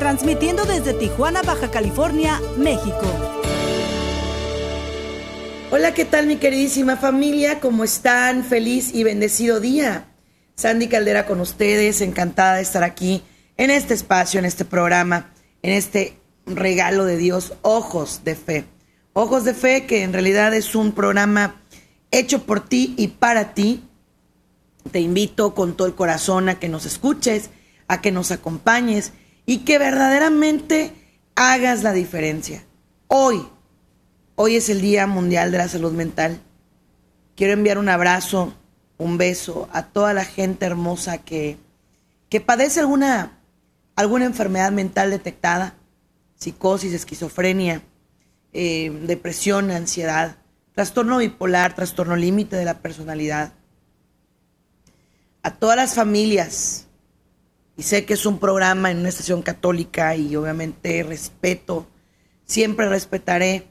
[0.00, 3.02] transmitiendo desde Tijuana, Baja California, México.
[5.70, 7.60] Hola, ¿qué tal mi queridísima familia?
[7.60, 8.42] ¿Cómo están?
[8.42, 10.06] Feliz y bendecido día.
[10.56, 13.22] Sandy Caldera con ustedes, encantada de estar aquí
[13.58, 18.64] en este espacio, en este programa, en este regalo de Dios, Ojos de Fe.
[19.12, 21.60] Ojos de Fe, que en realidad es un programa
[22.10, 23.84] hecho por ti y para ti.
[24.90, 27.50] Te invito con todo el corazón a que nos escuches,
[27.86, 29.12] a que nos acompañes
[29.46, 30.92] y que verdaderamente
[31.34, 32.64] hagas la diferencia.
[33.08, 33.46] Hoy,
[34.36, 36.40] hoy es el Día Mundial de la Salud Mental.
[37.36, 38.54] Quiero enviar un abrazo,
[38.98, 41.56] un beso a toda la gente hermosa que,
[42.28, 43.38] que padece alguna,
[43.96, 45.74] alguna enfermedad mental detectada
[46.40, 47.82] psicosis, esquizofrenia,
[48.52, 50.36] eh, depresión, ansiedad,
[50.74, 53.52] trastorno bipolar, trastorno límite de la personalidad.
[55.42, 56.86] A todas las familias,
[57.80, 61.86] y sé que es un programa en una estación católica y obviamente respeto,
[62.44, 63.68] siempre respetaré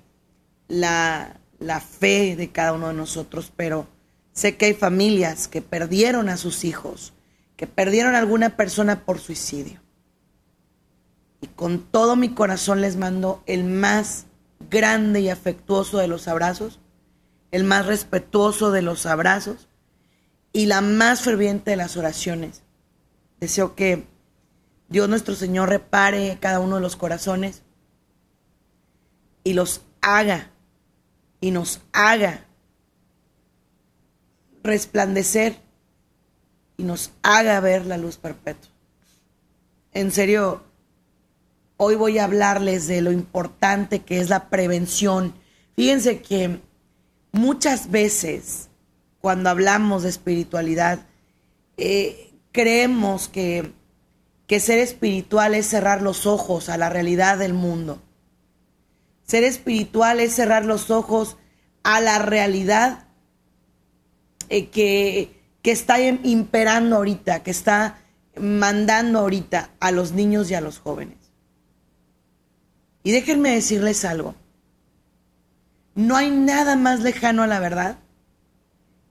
[0.67, 3.85] la, la fe de cada uno de nosotros, pero
[4.31, 7.13] sé que hay familias que perdieron a sus hijos,
[7.55, 9.79] que perdieron a alguna persona por suicidio
[11.39, 14.25] y con todo mi corazón les mando el más
[14.71, 16.79] grande y afectuoso de los abrazos,
[17.51, 19.69] el más respetuoso de los abrazos
[20.51, 22.63] y la más ferviente de las oraciones.
[23.39, 24.05] Deseo que
[24.89, 27.63] Dios nuestro Señor repare cada uno de los corazones
[29.43, 30.51] y los haga
[31.41, 32.45] y nos haga
[34.63, 35.57] resplandecer
[36.77, 38.71] y nos haga ver la luz perpetua.
[39.93, 40.63] En serio,
[41.81, 45.33] Hoy voy a hablarles de lo importante que es la prevención.
[45.77, 46.59] Fíjense que
[47.31, 48.67] muchas veces
[49.21, 51.07] cuando hablamos de espiritualidad,
[51.77, 53.73] eh, creemos que,
[54.47, 58.01] que ser espiritual es cerrar los ojos a la realidad del mundo.
[59.25, 61.37] Ser espiritual es cerrar los ojos
[61.83, 63.07] a la realidad
[64.49, 67.99] eh, que, que está imperando ahorita, que está
[68.39, 71.17] mandando ahorita a los niños y a los jóvenes.
[73.03, 74.35] Y déjenme decirles algo.
[75.95, 77.97] No hay nada más lejano a la verdad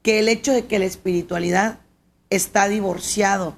[0.02, 1.80] que el hecho de que la espiritualidad
[2.30, 3.56] está divorciado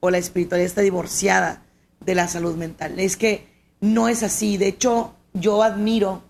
[0.00, 1.62] o la espiritualidad está divorciada
[2.00, 2.98] de la salud mental.
[2.98, 3.48] Es que
[3.80, 4.56] no es así.
[4.56, 6.22] De hecho, yo admiro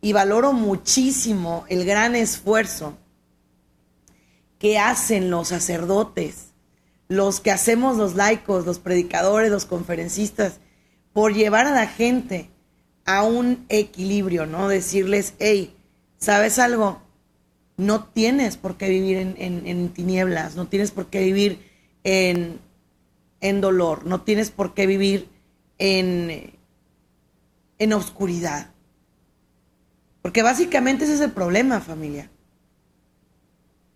[0.00, 2.96] y valoro muchísimo el gran esfuerzo
[4.58, 6.52] que hacen los sacerdotes,
[7.08, 10.54] los que hacemos los laicos, los predicadores, los conferencistas,
[11.12, 12.50] por llevar a la gente
[13.04, 14.68] a un equilibrio, ¿no?
[14.68, 15.76] Decirles, hey,
[16.18, 17.00] ¿sabes algo?
[17.76, 21.60] No tienes por qué vivir en, tinieblas, no tienes por qué vivir
[22.04, 22.58] en,
[23.40, 25.28] en dolor, no tienes por qué vivir
[25.78, 26.54] en,
[27.78, 28.70] en oscuridad.
[30.22, 32.30] Porque básicamente ese es el problema, familia.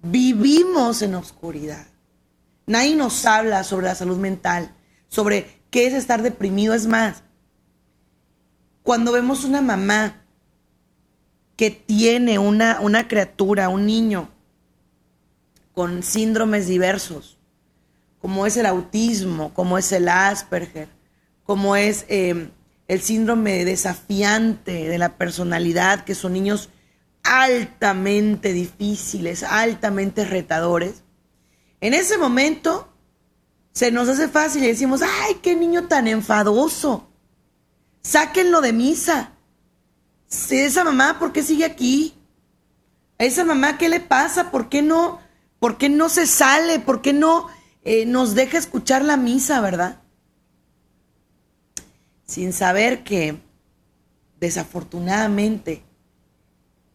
[0.02, 1.86] Vivimos en oscuridad.
[2.66, 4.74] Nadie nos habla sobre la salud mental,
[5.08, 6.74] sobre qué es estar deprimido.
[6.74, 7.24] Es más,
[8.82, 10.19] cuando vemos una mamá
[11.60, 14.30] que tiene una, una criatura, un niño,
[15.74, 17.36] con síndromes diversos,
[18.18, 20.88] como es el autismo, como es el Asperger,
[21.44, 22.48] como es em,
[22.88, 26.70] el síndrome desafiante de la personalidad, que son niños
[27.24, 31.02] altamente difíciles, altamente retadores.
[31.82, 32.90] En ese momento
[33.72, 37.10] se nos hace fácil y decimos, ay, qué niño tan enfadoso.
[38.00, 39.32] Sáquenlo de misa.
[40.30, 42.14] Esa mamá, ¿por qué sigue aquí?
[43.18, 44.50] A esa mamá, ¿qué le pasa?
[44.50, 45.20] ¿Por qué no,
[45.58, 46.78] por qué no se sale?
[46.78, 47.48] ¿Por qué no
[47.82, 50.00] eh, nos deja escuchar la misa, verdad?
[52.24, 53.40] Sin saber que,
[54.38, 55.82] desafortunadamente,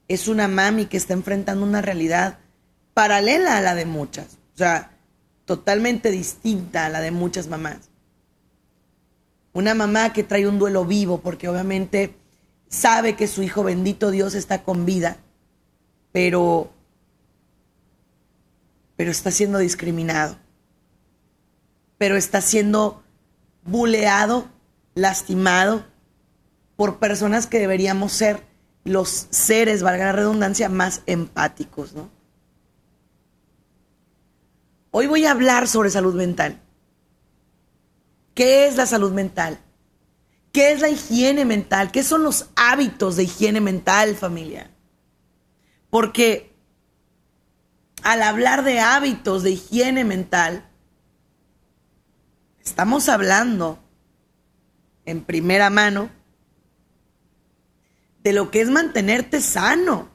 [0.07, 2.39] es una mami que está enfrentando una realidad
[2.93, 4.37] paralela a la de muchas.
[4.53, 4.97] O sea,
[5.43, 7.89] totalmente distinta a la de muchas mamás.
[9.51, 12.15] Una mamá que trae un duelo vivo porque obviamente
[12.67, 15.17] sabe que su hijo bendito Dios está con vida,
[16.11, 16.71] pero
[18.95, 20.37] pero está siendo discriminado.
[21.97, 23.03] Pero está siendo
[23.63, 24.49] buleado,
[24.93, 25.85] lastimado
[26.75, 28.41] por personas que deberíamos ser
[28.83, 32.09] los seres, valga la redundancia, más empáticos, ¿no?
[34.91, 36.61] Hoy voy a hablar sobre salud mental.
[38.33, 39.59] ¿Qué es la salud mental?
[40.55, 41.91] ¿Qué es la higiene mental?
[41.91, 44.71] ¿Qué son los hábitos de higiene mental, familia?
[45.89, 46.55] Porque
[48.03, 50.65] al hablar de hábitos de higiene mental,
[52.63, 53.83] estamos hablando
[55.03, 56.09] en primera mano
[58.23, 60.07] de lo que es mantenerte sano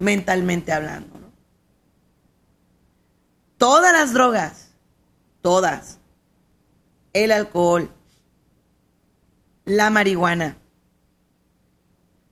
[0.00, 1.20] mentalmente hablando.
[3.58, 4.72] Todas las drogas,
[5.40, 6.00] todas,
[7.12, 7.92] el alcohol,
[9.66, 10.56] la marihuana,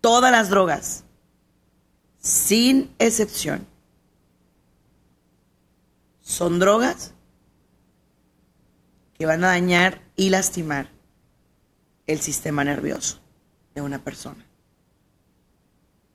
[0.01, 1.05] todas las drogas,
[2.19, 3.67] sin excepción,
[6.21, 7.13] son drogas
[9.19, 10.89] que van a dañar y lastimar
[12.07, 13.21] el sistema nervioso
[13.75, 14.47] de una persona.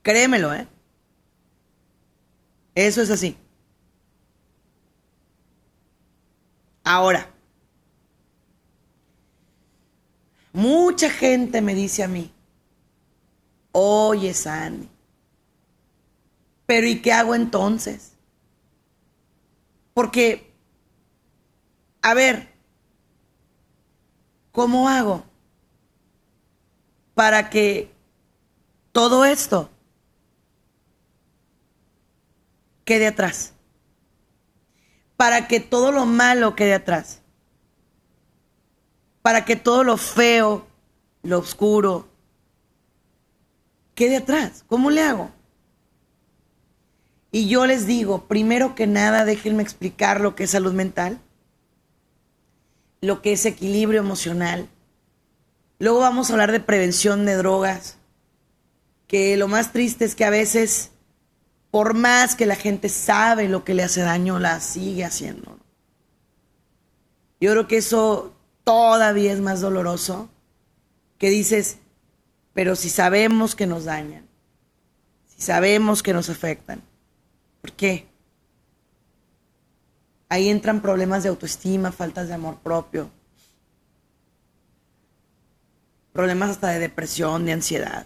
[0.01, 0.67] Créemelo, ¿eh?
[2.75, 3.37] Eso es así.
[6.83, 7.29] Ahora,
[10.59, 12.31] mucha gente me dice a mí,
[13.71, 14.89] oye Sandy,
[16.65, 18.13] pero ¿y qué hago entonces?
[19.93, 20.53] Porque,
[22.01, 22.53] a ver,
[24.51, 25.23] ¿cómo hago
[27.15, 27.91] para que
[28.91, 29.69] todo esto
[32.89, 33.53] quede atrás.
[35.15, 37.18] Para que todo lo malo quede atrás.
[39.21, 40.65] Para que todo lo feo,
[41.23, 42.07] lo oscuro,
[43.95, 44.63] quede atrás.
[44.67, 45.31] ¿Cómo le hago?
[47.31, 51.19] Y yo les digo, primero que nada, déjenme explicar lo que es salud mental,
[53.01, 54.67] lo que es equilibrio emocional.
[55.77, 57.97] Luego vamos a hablar de prevención de drogas,
[59.07, 60.91] que lo más triste es que a veces
[61.71, 65.57] por más que la gente sabe lo que le hace daño, la sigue haciendo.
[67.39, 68.33] Yo creo que eso
[68.69, 70.29] todavía es más doloroso
[71.17, 71.79] que dices,
[72.53, 74.27] pero si sabemos que nos dañan,
[75.25, 76.83] si sabemos que nos afectan,
[77.61, 78.07] ¿por qué?
[80.29, 83.09] Ahí entran problemas de autoestima, faltas de amor propio,
[86.13, 88.05] problemas hasta de depresión, de ansiedad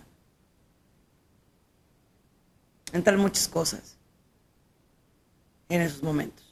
[2.94, 3.98] entran muchas cosas
[5.68, 6.43] en esos momentos.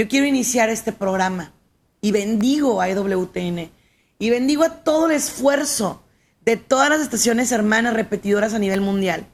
[0.00, 1.52] Yo quiero iniciar este programa
[2.00, 3.70] y bendigo a EWTN
[4.18, 6.02] y bendigo a todo el esfuerzo
[6.42, 9.26] de todas las estaciones hermanas repetidoras a nivel mundial.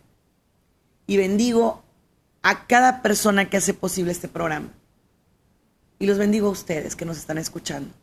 [1.07, 1.85] Y bendigo
[2.43, 4.75] a cada persona que hace posible este programa.
[6.01, 7.95] Y los bendigo a ustedes que nos están escuchando.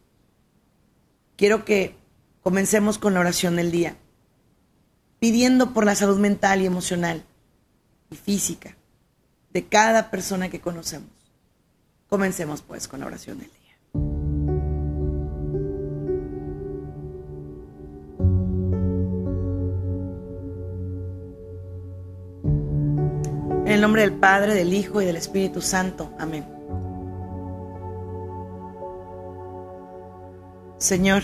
[1.36, 1.98] Quiero que
[2.44, 3.98] comencemos con la oración del día
[5.20, 7.26] pidiendo por la salud mental y emocional
[8.10, 8.78] y física
[9.52, 11.13] de cada persona que conocemos.
[12.14, 13.76] Comencemos pues con la oración del día.
[23.66, 26.14] En el nombre del Padre, del Hijo y del Espíritu Santo.
[26.20, 26.46] Amén.
[30.78, 31.24] Señor,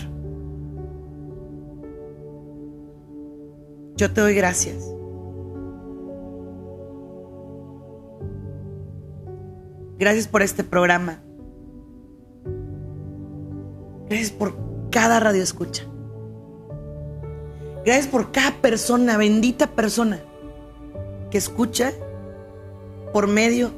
[3.94, 4.99] Yo te doy gracias.
[10.00, 11.20] Gracias por este programa.
[14.08, 14.56] Gracias por
[14.90, 15.84] cada radio escucha.
[17.84, 20.20] Gracias por cada persona, bendita persona,
[21.30, 21.92] que escucha
[23.12, 23.72] por medio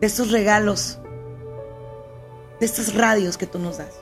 [0.00, 0.98] de estos regalos,
[2.60, 3.98] de estas radios que tú nos das.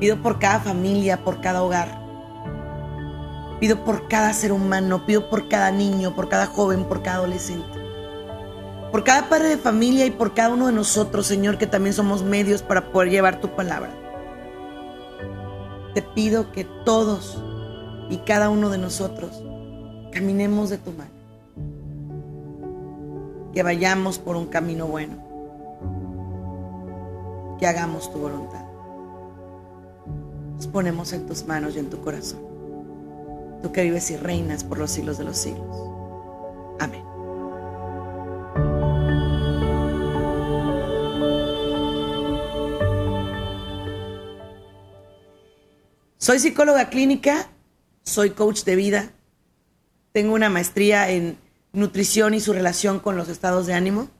[0.00, 1.98] Pido por cada familia, por cada hogar.
[3.58, 7.75] Pido por cada ser humano, pido por cada niño, por cada joven, por cada adolescente.
[8.90, 12.22] Por cada padre de familia y por cada uno de nosotros, Señor, que también somos
[12.22, 13.90] medios para poder llevar tu palabra.
[15.94, 17.42] Te pido que todos
[18.10, 19.42] y cada uno de nosotros
[20.12, 21.10] caminemos de tu mano.
[23.52, 25.16] Que vayamos por un camino bueno.
[27.58, 28.64] Que hagamos tu voluntad.
[30.56, 32.56] Nos ponemos en tus manos y en tu corazón
[33.62, 35.76] tú que vives y reinas por los siglos de los siglos.
[36.78, 37.15] Amén.
[46.26, 47.46] Soy psicóloga clínica,
[48.02, 49.12] soy coach de vida,
[50.10, 51.38] tengo una maestría en
[51.72, 54.10] nutrición y su relación con los estados de ánimo.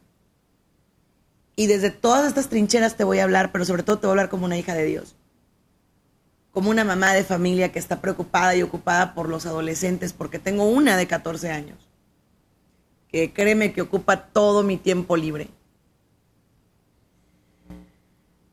[1.57, 4.13] Y desde todas estas trincheras te voy a hablar, pero sobre todo te voy a
[4.13, 5.17] hablar como una hija de Dios.
[6.53, 10.63] Como una mamá de familia que está preocupada y ocupada por los adolescentes, porque tengo
[10.63, 11.89] una de 14 años,
[13.09, 15.49] que créeme que ocupa todo mi tiempo libre.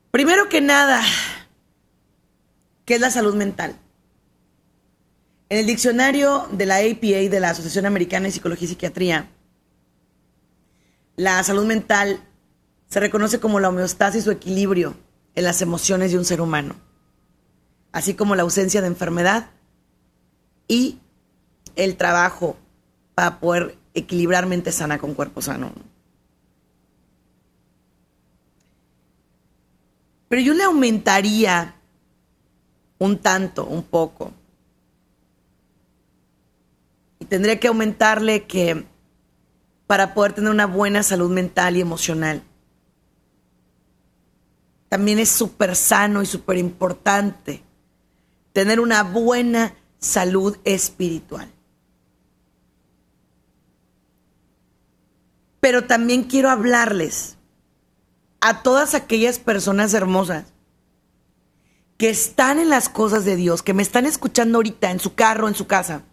[0.10, 1.04] Primero que nada,
[2.86, 3.76] ¿qué es la salud mental?
[5.50, 9.30] En el diccionario de la APA, de la Asociación Americana de Psicología y Psiquiatría,
[11.16, 12.20] la salud mental
[12.88, 14.96] se reconoce como la homeostasis o equilibrio
[15.36, 16.76] en las emociones de un ser humano,
[17.92, 19.50] así como la ausencia de enfermedad
[20.68, 21.00] y
[21.76, 22.58] el trabajo
[23.16, 25.72] para poder equilibrar mente sana con cuerpo sano.
[30.30, 31.76] Pero yo le aumentaría
[33.00, 34.32] un tanto, un poco.
[37.20, 38.86] Y tendría que aumentarle que
[39.88, 42.44] para poder tener una buena salud mental y emocional,
[44.90, 47.64] también es súper sano y súper importante
[48.54, 51.52] tener una buena salud espiritual.
[55.60, 57.38] Pero también quiero hablarles
[58.42, 60.54] a todas aquellas personas hermosas
[62.04, 65.48] que están en las cosas de Dios, que me están escuchando ahorita en su carro,
[65.48, 66.04] en su casa,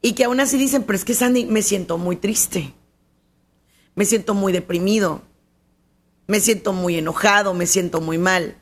[0.00, 2.72] y que aún así dicen, pero es que Sandy, me siento muy triste,
[3.94, 5.20] me siento muy deprimido,
[6.28, 8.56] me siento muy enojado, me siento muy mal.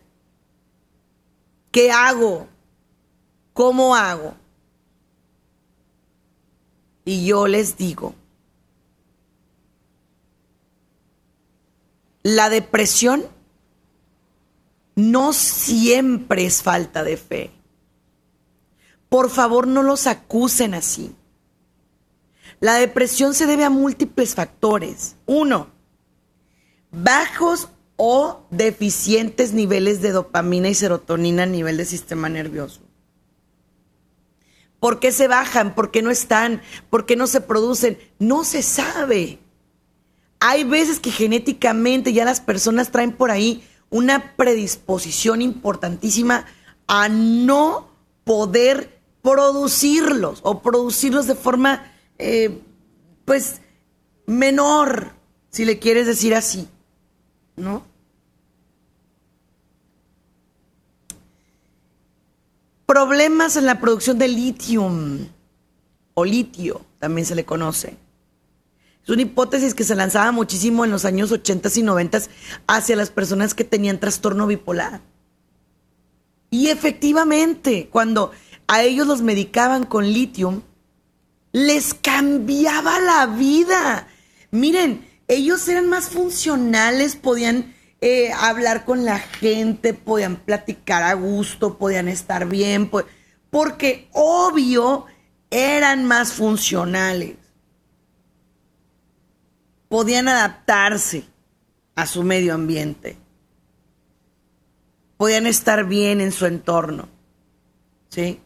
[1.71, 2.49] ¿Qué hago?
[3.53, 4.35] ¿Cómo hago?
[7.05, 8.17] Y yo les digo,
[12.25, 13.33] la depresión
[14.95, 17.51] no siempre es falta de fe.
[19.09, 21.15] Por favor, no los acusen así.
[22.61, 25.17] La depresión se debe a múltiples factores.
[25.27, 25.69] Uno,
[26.91, 32.81] bajos o deficientes niveles de dopamina y serotonina a nivel del sistema nervioso.
[34.81, 35.75] ¿Por qué se bajan?
[35.75, 36.61] ¿Por qué no están?
[36.91, 37.99] ¿Por qué no se producen?
[38.19, 39.39] No se sabe.
[40.41, 46.47] Hay veces que genéticamente ya las personas traen por ahí una predisposición importantísima
[46.89, 47.89] a no
[48.25, 52.61] poder producirlos o producirlos de forma, eh,
[53.25, 53.61] pues,
[54.27, 55.13] menor,
[55.51, 56.69] si le quieres decir así,
[57.55, 57.85] ¿no?
[62.87, 64.91] Problemas en la producción de litio
[66.15, 67.97] o litio, también se le conoce.
[69.05, 72.23] Es una hipótesis que se lanzaba muchísimo en los años 80 y 90
[72.67, 75.03] hacia las personas que tenían trastorno bipolar.
[76.49, 78.31] Y efectivamente, cuando
[78.67, 80.63] a ellos los medicaban con litio,
[81.53, 84.09] les cambiaba la vida.
[84.51, 91.77] Miren, ellos eran más funcionales, podían eh, hablar con la gente, podían platicar a gusto,
[91.77, 92.91] podían estar bien,
[93.51, 95.05] porque obvio
[95.51, 97.44] eran más funcionales
[99.95, 101.23] podían adaptarse
[101.95, 103.17] a su medio ambiente.
[105.17, 107.09] Podían estar bien en su entorno.
[108.09, 108.41] ¿Sí?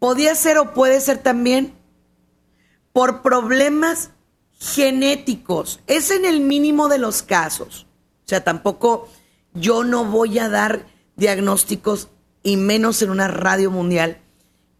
[0.00, 1.74] Podía ser o puede ser también
[2.92, 4.10] por problemas
[4.58, 5.78] genéticos.
[5.86, 7.86] Es en el mínimo de los casos.
[8.24, 9.08] O sea, tampoco
[9.54, 12.08] yo no voy a dar diagnósticos,
[12.42, 14.18] y menos en una radio mundial,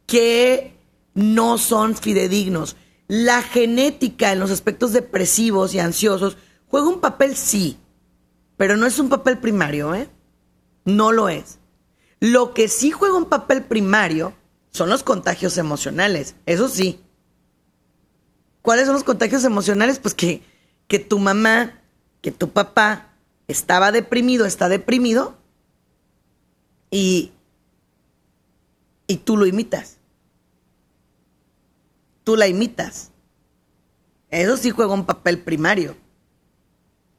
[0.06, 0.76] que
[1.14, 2.74] no son fidedignos.
[3.10, 6.36] La genética en los aspectos depresivos y ansiosos
[6.68, 7.76] juega un papel, sí,
[8.56, 10.08] pero no es un papel primario, ¿eh?
[10.84, 11.58] No lo es.
[12.20, 14.32] Lo que sí juega un papel primario
[14.70, 17.00] son los contagios emocionales, eso sí.
[18.62, 19.98] ¿Cuáles son los contagios emocionales?
[19.98, 20.44] Pues que,
[20.86, 21.80] que tu mamá,
[22.20, 23.16] que tu papá
[23.48, 25.36] estaba deprimido, está deprimido
[26.92, 27.32] y,
[29.08, 29.99] y tú lo imitas
[32.30, 33.10] tú la imitas.
[34.30, 35.96] Eso sí juega un papel primario.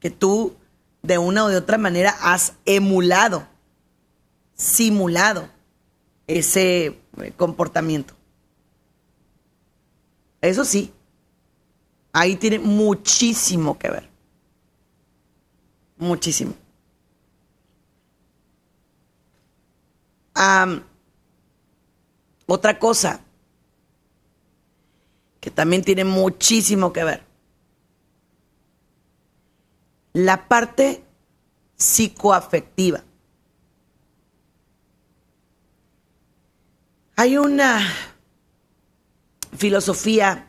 [0.00, 0.56] Que tú,
[1.02, 3.46] de una o de otra manera, has emulado,
[4.54, 5.50] simulado
[6.26, 8.14] ese eh, comportamiento.
[10.40, 10.90] Eso sí,
[12.10, 14.08] ahí tiene muchísimo que ver.
[15.98, 16.54] Muchísimo.
[22.46, 23.20] otra cosa,
[25.42, 27.24] que también tiene muchísimo que ver.
[30.12, 31.02] La parte
[31.74, 33.02] psicoafectiva.
[37.16, 37.80] Hay una
[39.56, 40.48] filosofía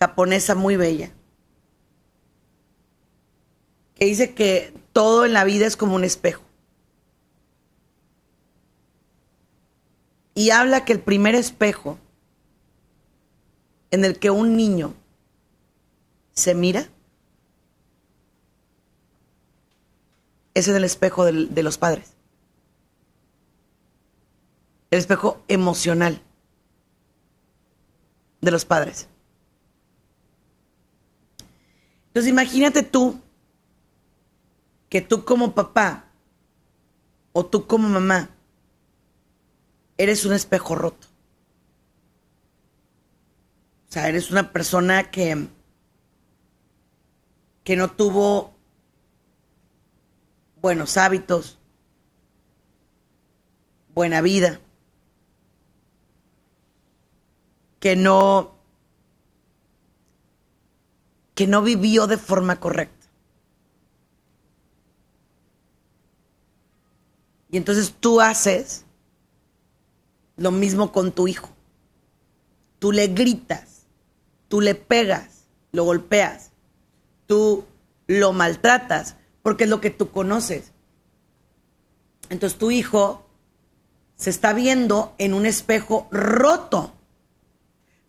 [0.00, 1.12] japonesa muy bella
[3.94, 6.42] que dice que todo en la vida es como un espejo.
[10.34, 11.98] Y habla que el primer espejo
[13.94, 14.92] en el que un niño
[16.32, 16.88] se mira
[20.52, 22.14] es el espejo de los padres.
[24.90, 26.20] El espejo emocional
[28.40, 29.06] de los padres.
[32.08, 33.20] Entonces imagínate tú
[34.88, 36.06] que tú como papá
[37.32, 38.28] o tú como mamá
[39.96, 41.13] eres un espejo roto.
[43.94, 45.46] Sea, eres una persona que,
[47.62, 48.52] que no tuvo
[50.60, 51.60] buenos hábitos,
[53.94, 54.58] buena vida,
[57.78, 58.56] que no
[61.36, 63.06] que no vivió de forma correcta.
[67.48, 68.84] Y entonces tú haces
[70.36, 71.48] lo mismo con tu hijo.
[72.80, 73.73] Tú le gritas,
[74.54, 76.52] tú le pegas, lo golpeas,
[77.26, 77.64] tú
[78.06, 80.70] lo maltratas, porque es lo que tú conoces.
[82.30, 83.26] Entonces tu hijo
[84.14, 86.94] se está viendo en un espejo roto.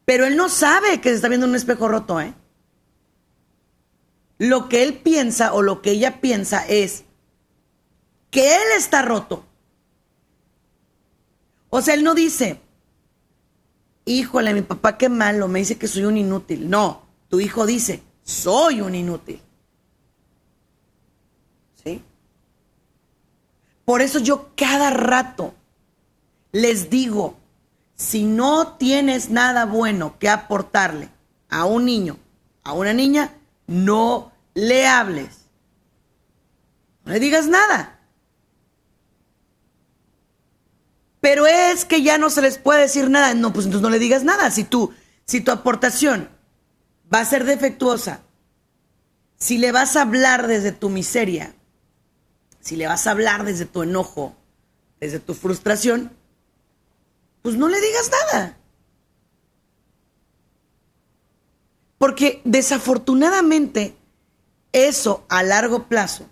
[0.05, 2.35] Pero él no sabe que se está viendo en un espejo roto, ¿eh?
[4.37, 7.05] Lo que él piensa o lo que ella piensa es
[8.29, 9.47] que él está roto.
[11.71, 12.61] O sea, él no dice,
[14.05, 16.69] híjole, mi papá qué malo, me dice que soy un inútil.
[16.69, 19.41] No, tu hijo dice, soy un inútil.
[21.83, 22.01] ¿Sí?
[23.83, 25.53] Por eso yo cada rato
[26.51, 27.35] les digo,
[27.95, 31.09] si no tienes nada bueno que aportarle
[31.49, 32.17] a un niño,
[32.63, 33.33] a una niña,
[33.67, 35.45] no le hables.
[37.03, 37.94] No le digas nada.
[41.21, 43.33] Pero es que ya no se les puede decir nada.
[43.33, 44.51] No, pues entonces no le digas nada.
[44.51, 44.93] Si tú,
[45.25, 46.29] si tu aportación
[47.13, 48.21] va a ser defectuosa,
[49.37, 51.55] si le vas a hablar desde tu miseria,
[52.61, 54.35] si le vas a hablar desde tu enojo,
[54.99, 56.11] desde tu frustración,
[57.41, 58.57] pues no le digas nada.
[61.97, 63.95] Porque desafortunadamente
[64.71, 66.27] eso a largo plazo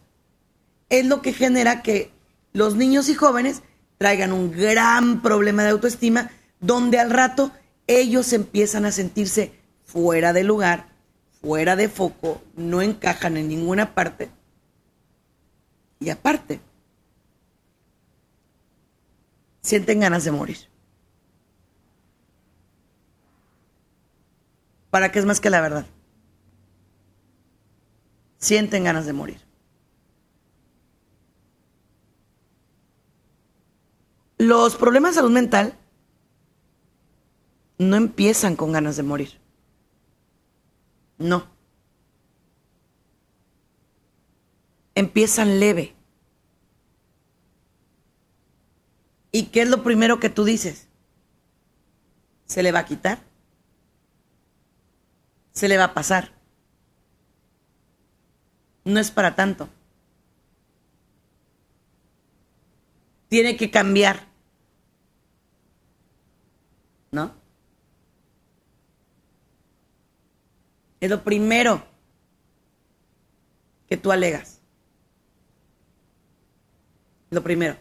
[0.89, 2.11] es lo que genera que
[2.51, 3.61] los niños y jóvenes
[4.03, 7.53] traigan un gran problema de autoestima, donde al rato
[7.87, 9.53] ellos empiezan a sentirse
[9.85, 10.89] fuera de lugar,
[11.41, 14.29] fuera de foco, no encajan en ninguna parte.
[16.01, 16.59] Y aparte,
[19.61, 20.57] sienten ganas de morir.
[24.89, 25.85] ¿Para qué es más que la verdad?
[28.37, 29.42] Sienten ganas de morir.
[34.43, 35.79] Los problemas de salud mental
[37.77, 39.39] no empiezan con ganas de morir.
[41.17, 41.47] No.
[44.95, 45.95] Empiezan leve.
[49.31, 50.89] ¿Y qué es lo primero que tú dices?
[52.45, 53.19] ¿Se le va a quitar?
[55.53, 56.33] ¿Se le va a pasar?
[58.83, 59.69] No es para tanto.
[63.29, 64.32] Tiene que cambiar.
[67.13, 67.31] ¿No?
[70.99, 71.83] Es lo primero
[73.87, 74.59] que tú alegas.
[77.29, 77.77] Lo primero.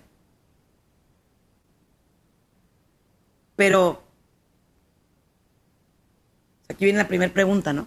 [3.56, 4.02] Pero
[6.68, 7.86] aquí viene la primera pregunta, ¿no?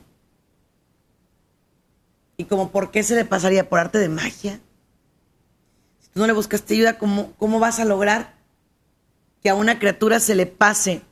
[2.38, 4.60] Y como, ¿por qué se le pasaría por arte de magia?
[5.99, 8.36] Si tú no le buscaste ayuda, ¿cómo, cómo vas a lograr
[9.43, 11.03] que a una criatura se le pase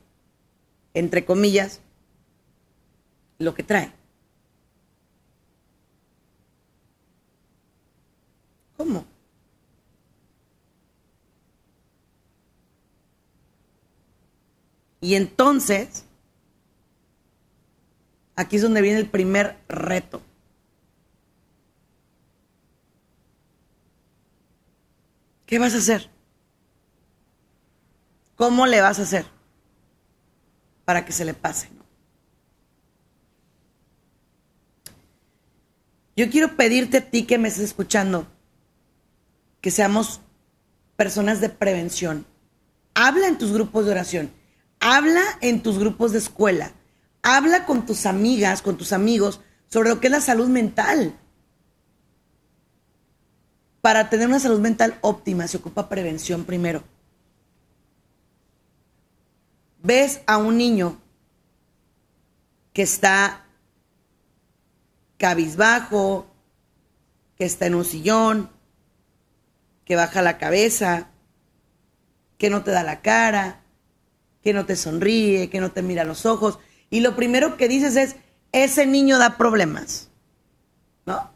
[0.94, 1.80] entre comillas,
[3.38, 3.92] lo que trae.
[8.76, 9.04] ¿Cómo?
[15.00, 16.06] Y entonces,
[18.36, 20.22] aquí es donde viene el primer reto.
[25.44, 26.08] ¿Qué vas a hacer?
[28.36, 29.33] ¿Cómo le vas a hacer?
[30.84, 31.68] Para que se le pase.
[36.16, 38.26] Yo quiero pedirte a ti que me estés escuchando
[39.60, 40.20] que seamos
[40.96, 42.26] personas de prevención.
[42.94, 44.30] Habla en tus grupos de oración,
[44.78, 46.72] habla en tus grupos de escuela,
[47.22, 51.18] habla con tus amigas, con tus amigos sobre lo que es la salud mental.
[53.84, 56.82] para tener una salud mental óptima se ocupa prevención primero.
[59.84, 60.98] Ves a un niño
[62.72, 63.44] que está
[65.18, 66.26] cabizbajo,
[67.36, 68.50] que está en un sillón,
[69.84, 71.10] que baja la cabeza,
[72.38, 73.60] que no te da la cara,
[74.42, 76.58] que no te sonríe, que no te mira los ojos.
[76.88, 78.16] Y lo primero que dices es,
[78.52, 80.08] ese niño da problemas.
[81.04, 81.30] ¿No?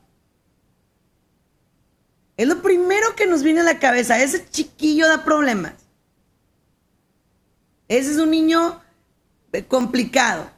[2.38, 5.74] Es lo primero que nos viene a la cabeza, ese chiquillo da problemas.
[7.88, 8.80] Ese es un niño
[9.52, 10.50] eh, complicado.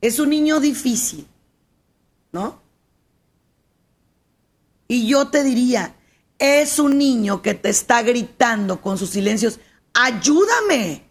[0.00, 1.26] Es un niño difícil,
[2.30, 2.60] ¿no?
[4.86, 5.94] Y yo te diría,
[6.38, 9.58] es un niño que te está gritando con sus silencios,
[9.92, 11.04] ayúdame.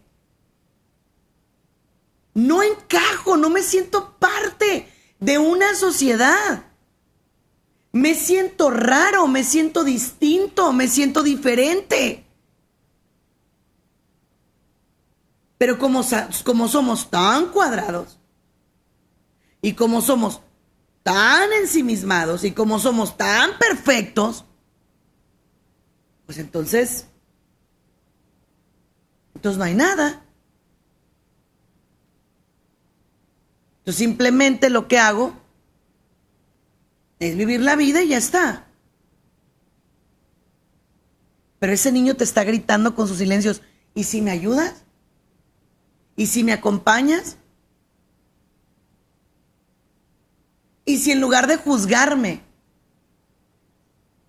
[2.34, 4.88] No encajo, no me siento parte
[5.20, 6.64] de una sociedad.
[7.92, 12.24] Me siento raro, me siento distinto, me siento diferente.
[15.58, 18.18] Pero como, somos tan cuadrados
[19.60, 20.40] y como somos
[21.02, 24.44] tan ensimismados y como somos tan perfectos,
[26.26, 27.06] pues entonces,
[29.34, 30.22] entonces no hay nada.
[33.80, 35.32] Entonces simplemente lo que hago
[37.18, 38.68] es vivir la vida y ya está.
[41.58, 43.62] Pero ese niño te está gritando con sus silencios,
[43.94, 44.84] ¿y si me ayudas?
[46.18, 47.38] ¿Y si me acompañas?
[50.84, 52.40] Y si en lugar de juzgarme,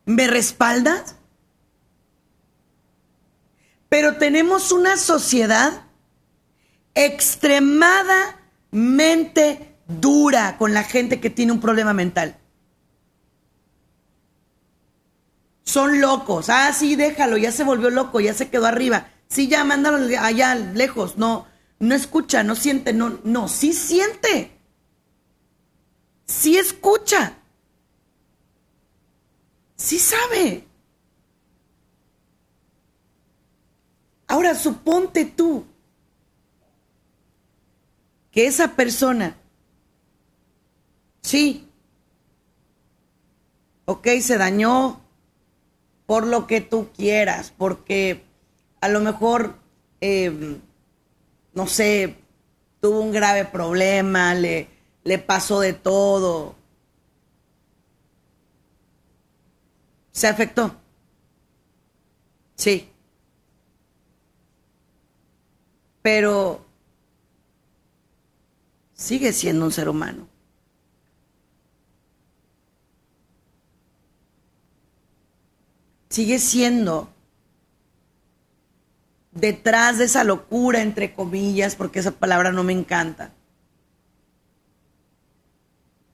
[0.06, 1.16] me respaldas.
[3.90, 5.82] Pero tenemos una sociedad
[6.94, 12.38] extremadamente dura con la gente que tiene un problema mental.
[15.64, 16.52] Son locos.
[16.52, 19.08] Ah, sí, déjalo, ya se volvió loco, ya se quedó arriba.
[19.28, 21.18] Sí, ya mándalo allá lejos.
[21.18, 21.49] No,
[21.80, 24.60] no escucha, no siente, no, no, sí siente
[26.30, 27.34] sí escucha,
[29.76, 30.64] sí sabe.
[34.28, 35.66] Ahora suponte tú
[38.32, 39.36] que esa persona,
[41.22, 41.68] sí,
[43.86, 45.02] ok, se dañó
[46.06, 48.24] por lo que tú quieras, porque
[48.82, 49.58] a lo mejor,
[50.00, 50.62] em,
[51.60, 52.16] no sé,
[52.80, 54.70] tuvo un grave problema, le,
[55.04, 56.56] le pasó de todo.
[60.14, 60.74] ¿Se afectó?
[62.56, 62.90] Sí.
[66.02, 66.66] Pero
[68.94, 70.30] sigue siendo un ser humano.
[76.08, 77.10] Sigue siendo
[79.40, 83.34] detrás de esa locura, entre comillas, porque esa palabra no me encanta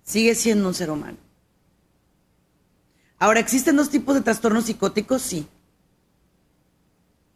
[0.05, 1.17] sigue siendo un ser humano.
[3.17, 5.21] Ahora, ¿existen dos tipos de trastornos psicóticos?
[5.21, 5.47] Sí.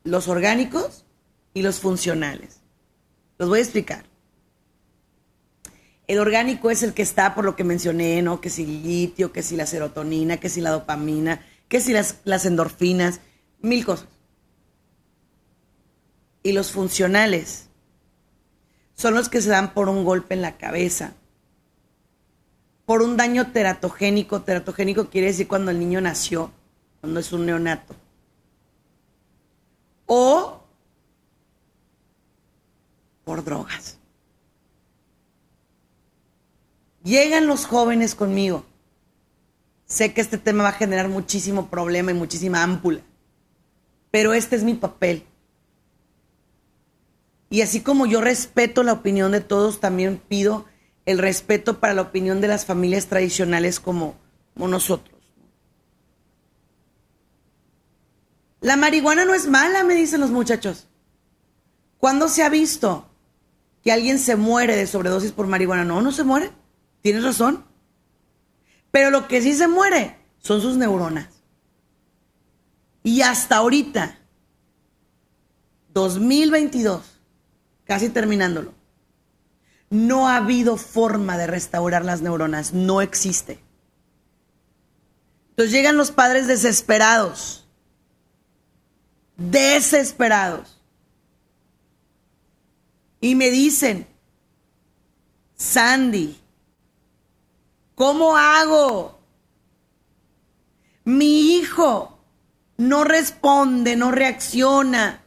[0.04, 1.06] Los orgánicos
[1.54, 2.62] y los funcionales.
[3.38, 4.06] Los voy a explicar.
[6.08, 8.42] El orgánico es el que está por lo que mencioné, ¿no?
[8.42, 12.46] Que si litio, que si la serotonina, que si la dopamina, que si las, las
[12.46, 13.22] endorfinas,
[13.62, 14.08] mil cosas.
[16.44, 17.70] Y los funcionales
[18.94, 21.14] son los que se dan por un golpe en la cabeza,
[22.86, 24.42] por un daño teratogénico.
[24.42, 26.52] Teratogénico quiere decir cuando el niño nació,
[27.02, 27.96] cuando es un neonato.
[30.06, 30.64] O
[33.24, 34.00] por drogas.
[37.04, 38.66] Llegan los jóvenes conmigo.
[39.86, 43.02] Sé que este tema va a generar muchísimo problema y muchísima ámpula,
[44.12, 45.26] pero este es mi papel.
[47.50, 50.66] Y así como yo respeto la opinión de todos, también pido
[51.06, 54.16] el respeto para la opinión de las familias tradicionales como,
[54.56, 55.18] nosotros.
[58.62, 60.88] La marihuana no es mala, me dicen los muchachos.
[61.98, 63.10] ¿Cuándo se ha visto
[63.82, 65.86] que alguien se muere de sobredosis por marihuana?
[65.86, 66.52] No, no se muere.
[67.02, 67.64] Tienes razón.
[68.92, 71.30] Pero lo que sí se muere son sus neuronas.
[73.02, 74.20] Y hasta ahorita,
[75.94, 77.19] 2022,
[77.90, 78.76] casi terminándolo,
[79.90, 83.60] no ha habido forma de restaurar las neuronas, no existe.
[85.50, 87.68] Entonces llegan los padres desesperados,
[89.38, 90.80] desesperados,
[93.20, 94.06] y me dicen,
[95.56, 96.40] Sandy,
[97.96, 99.20] ¿cómo hago?
[101.06, 102.20] hijo
[102.78, 105.24] no responde, no reacciona.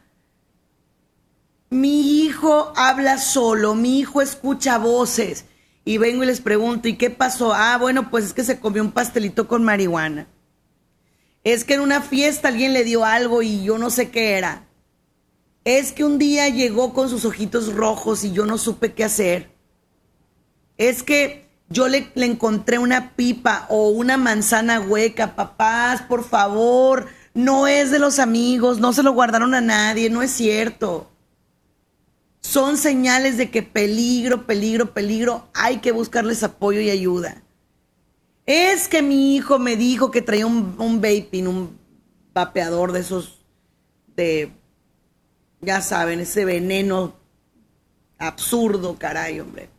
[1.73, 5.45] Mi hijo habla solo, mi hijo escucha voces.
[5.83, 7.51] Y vengo y les pregunto, ¿y qué pasó?
[7.53, 10.27] Ah, bueno, pues es que se comió un pastelito con marihuana.
[11.43, 14.67] Es que en una fiesta alguien le dio algo y yo no sé qué era.
[15.65, 19.49] Es que un día llegó con sus ojitos rojos y yo no supe qué hacer.
[20.77, 25.35] Es que yo le, le encontré una pipa o una manzana hueca.
[25.35, 30.21] Papás, por favor, no es de los amigos, no se lo guardaron a nadie, no
[30.21, 31.12] es cierto.
[32.43, 37.41] Son señales de que peligro, peligro, peligro, hay que buscarles apoyo y ayuda.
[38.45, 41.79] Es que mi hijo me dijo que traía un, vaping, un
[42.33, 43.45] vapeador de esos
[44.17, 44.51] de,
[45.61, 47.15] ya saben, ese veneno
[48.19, 49.69] absurdo, caray, hombre.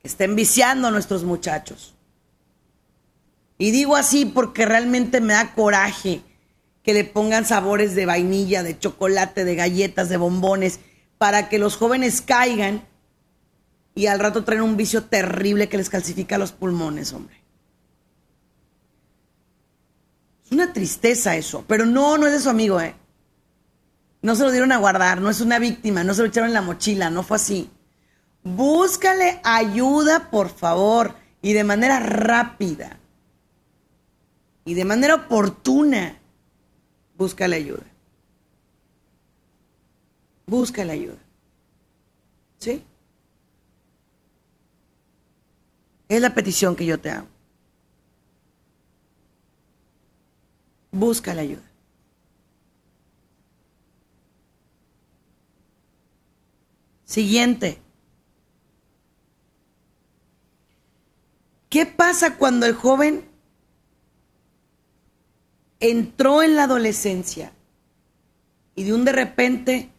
[0.00, 1.94] Que está enviciando a nuestros muchachos.
[3.58, 6.22] Y digo así porque realmente me da coraje
[6.82, 10.80] que le pongan sabores de vainilla, de chocolate, de galletas, de bombones,
[11.18, 12.86] para que los jóvenes caigan
[13.94, 17.36] y al rato traen un vicio terrible que les calcifica los pulmones, hombre.
[20.46, 22.94] Es una tristeza eso, pero no, no es de su amigo, ¿eh?
[24.22, 26.54] No se lo dieron a guardar, no es una víctima, no se lo echaron en
[26.54, 27.70] la mochila, no fue así.
[28.42, 32.98] Búscale ayuda, por favor, y de manera rápida.
[34.64, 36.18] Y de manera oportuna,
[37.16, 37.84] búscale ayuda.
[40.48, 41.18] Búscale ayuda.
[42.58, 42.82] ¿Sí?
[46.08, 47.28] Es la petición que yo te hago.
[50.90, 51.70] Busca la ayuda.
[57.04, 57.78] Siguiente.
[61.68, 63.28] ¿Qué pasa cuando el joven
[65.78, 67.52] entró en la adolescencia
[68.74, 69.90] y de un de repente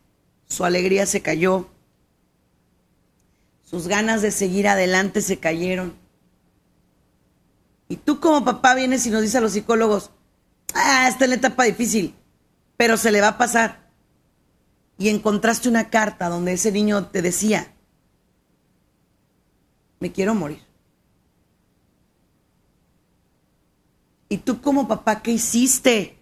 [0.49, 1.69] su alegría se cayó,
[3.63, 5.93] sus ganas de seguir adelante se cayeron.
[7.87, 10.11] Y tú como papá vienes y nos dices a los psicólogos,
[10.73, 12.15] ah, está en la etapa difícil,
[12.77, 13.89] pero se le va a pasar.
[14.97, 17.71] Y encontraste una carta donde ese niño te decía,
[19.99, 20.61] me quiero morir.
[24.29, 26.17] ¿Y tú como papá qué hiciste?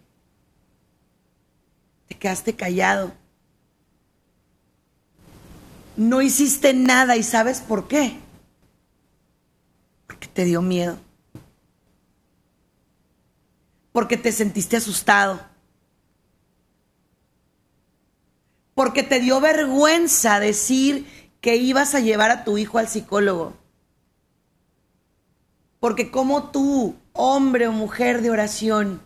[2.08, 3.14] Te quedaste callado
[5.98, 8.18] no hiciste nada y sabes por qué.
[10.06, 10.98] Porque te dio miedo.
[13.92, 15.42] Porque te sentiste asustado.
[18.76, 21.08] Porque te dio vergüenza decir
[21.42, 23.58] que ibas a llevar a tu hijo al psicólogo.
[25.80, 29.02] Porque como tú, hombre o mujer de oración,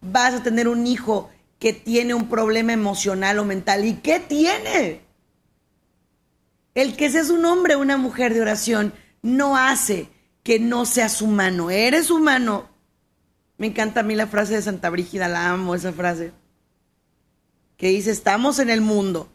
[0.00, 1.28] vas a tener un hijo
[1.58, 3.84] que tiene un problema emocional o mental.
[3.84, 5.05] ¿Y qué tiene?
[6.76, 10.10] El que seas un hombre o una mujer de oración no hace
[10.42, 11.70] que no seas humano.
[11.70, 12.68] Eres humano.
[13.56, 16.34] Me encanta a mí la frase de Santa Brígida, la amo esa frase.
[17.78, 19.26] Que dice, estamos en el mundo,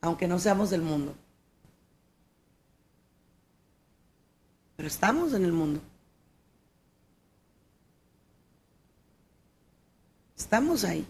[0.00, 1.14] aunque no seamos del mundo.
[4.74, 5.80] Pero estamos en el mundo.
[10.36, 11.06] Estamos ahí.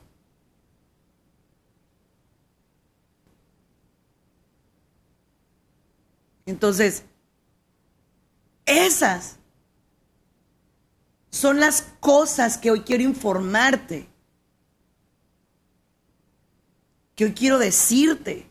[6.47, 7.05] Entonces,
[8.67, 9.37] esas
[11.31, 14.09] son las cosas que hoy quiero informarte,
[17.15, 18.49] que hoy quiero decirte.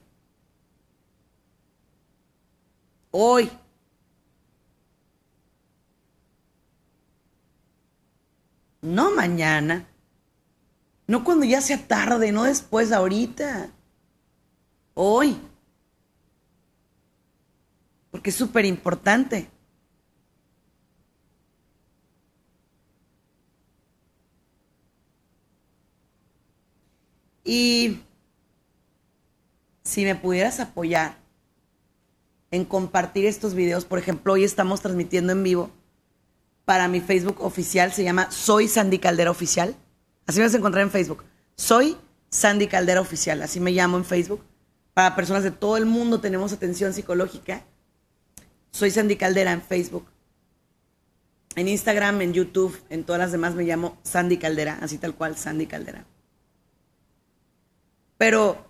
[3.11, 3.51] Hoy.
[8.81, 9.87] No mañana.
[11.05, 13.69] No cuando ya sea tarde, no después, ahorita.
[14.93, 15.39] Hoy
[18.13, 19.49] porque es súper importante.
[27.43, 28.01] Y
[29.81, 31.17] si me pudieras apoyar
[32.51, 35.71] en compartir estos videos, por ejemplo, hoy estamos transmitiendo en vivo
[36.65, 39.75] para mi Facebook oficial, se llama Soy Sandy Caldera Oficial.
[40.27, 41.23] Así me vas a encontrar en Facebook.
[41.55, 41.97] Soy
[42.29, 44.45] Sandy Caldera Oficial, así me llamo en Facebook.
[44.93, 47.65] Para personas de todo el mundo tenemos atención psicológica
[48.73, 50.07] soy Sandy Caldera en Facebook.
[51.55, 55.37] En Instagram, en YouTube, en todas las demás me llamo Sandy Caldera, así tal cual,
[55.37, 56.03] Sandy Caldera.
[58.17, 58.65] Pero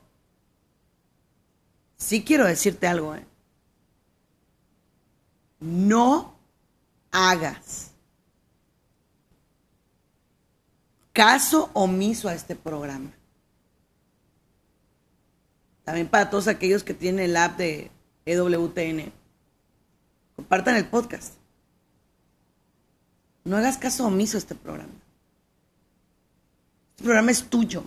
[1.95, 3.25] sí quiero decirte algo, ¿eh?
[5.61, 6.37] No
[7.11, 7.91] hagas
[11.13, 13.13] caso omiso a este programa.
[15.85, 17.91] También para todos aquellos que tienen el app de
[18.25, 19.13] EWTN,
[20.36, 21.34] compartan el podcast.
[23.43, 24.93] No hagas caso omiso a este programa.
[26.91, 27.84] Este programa es tuyo.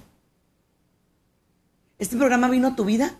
[1.99, 3.15] Este programa vino a tu vida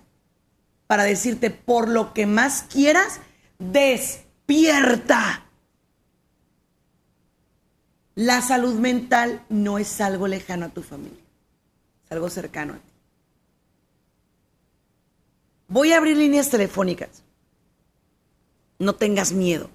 [0.87, 3.21] para decirte por lo que más quieras,
[3.59, 5.45] despierta.
[8.15, 11.21] La salud mental no es algo lejano a tu familia,
[12.05, 12.93] es algo cercano a ti.
[15.69, 17.23] Voy a abrir líneas telefónicas.
[18.79, 19.71] No tengas miedo.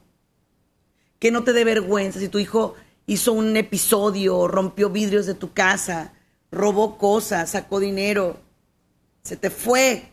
[1.20, 5.54] Que no te dé vergüenza si tu hijo hizo un episodio, rompió vidrios de tu
[5.54, 6.14] casa,
[6.52, 8.40] robó cosas, sacó dinero,
[9.24, 10.12] se te fue.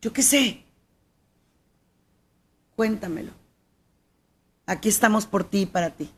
[0.00, 0.64] Yo qué sé.
[2.76, 3.32] Cuéntamelo.
[4.66, 6.10] Aquí estamos por ti y para ti.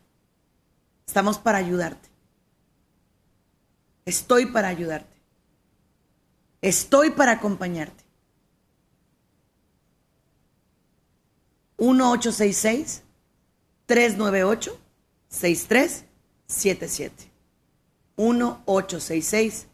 [1.07, 2.09] Estamos para ayudarte.
[4.05, 5.17] Estoy para ayudarte.
[6.61, 8.05] Estoy para acompañarte.
[11.83, 13.03] 1866
[13.87, 14.79] 398
[15.29, 17.31] 6377.
[18.16, 19.66] 1866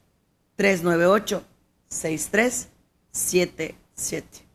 [0.57, 1.42] 398
[1.88, 4.47] 6377.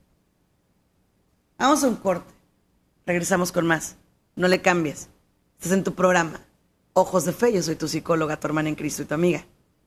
[1.59, 2.33] Vamos a un corte.
[3.05, 3.97] Regresamos con más.
[4.35, 5.09] No le cambies.
[5.57, 6.39] Estás en tu programa.
[6.93, 7.53] Ojos de Fe.
[7.53, 9.45] Yo soy tu psicóloga, tu hermana en Cristo y tu amiga,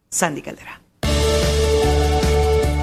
[0.09, 0.81] Sandy Caldera.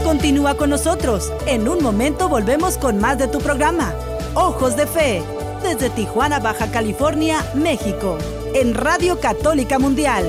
[0.04, 1.32] Continúa con nosotros.
[1.48, 3.96] En un momento volvemos con más de tu programa.
[4.36, 5.22] Ojos de Fe.
[5.62, 8.18] Desde Tijuana, Baja California, México.
[8.56, 10.26] En Radio Católica Mundial.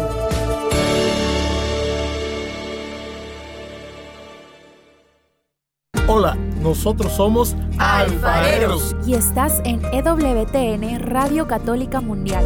[6.07, 8.95] Hola, nosotros somos alfareros.
[9.07, 12.45] Y estás en EWTN, Radio Católica Mundial.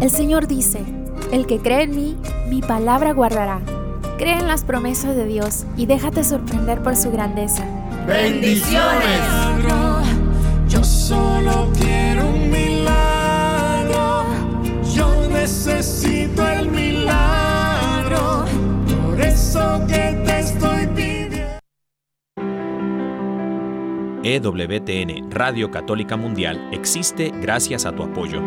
[0.00, 0.82] El Señor dice,
[1.32, 2.16] el que cree en mí,
[2.48, 3.60] mi palabra guardará.
[4.16, 7.75] Cree en las promesas de Dios y déjate sorprender por su grandeza.
[8.06, 9.20] Bendiciones.
[10.68, 14.26] Yo solo quiero un milagro.
[14.94, 18.44] Yo necesito el milagro.
[19.04, 21.58] Por eso que te estoy pidiendo.
[24.22, 28.40] EWTN Radio Católica Mundial existe gracias a tu apoyo.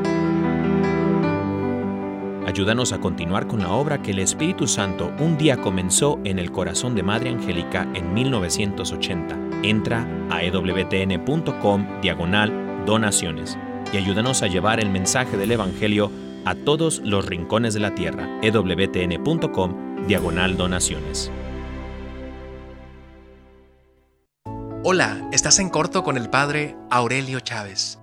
[2.46, 6.52] Ayúdanos a continuar con la obra que el Espíritu Santo un día comenzó en el
[6.52, 9.49] corazón de Madre Angélica en 1980.
[9.64, 13.58] Entra a ewtn.com diagonal donaciones
[13.92, 16.12] y ayúdanos a llevar el mensaje del Evangelio
[16.46, 18.30] a todos los rincones de la tierra.
[18.42, 21.32] ewtn.com diagonal donaciones.
[24.84, 28.00] Hola, estás en corto con el Padre Aurelio Chávez.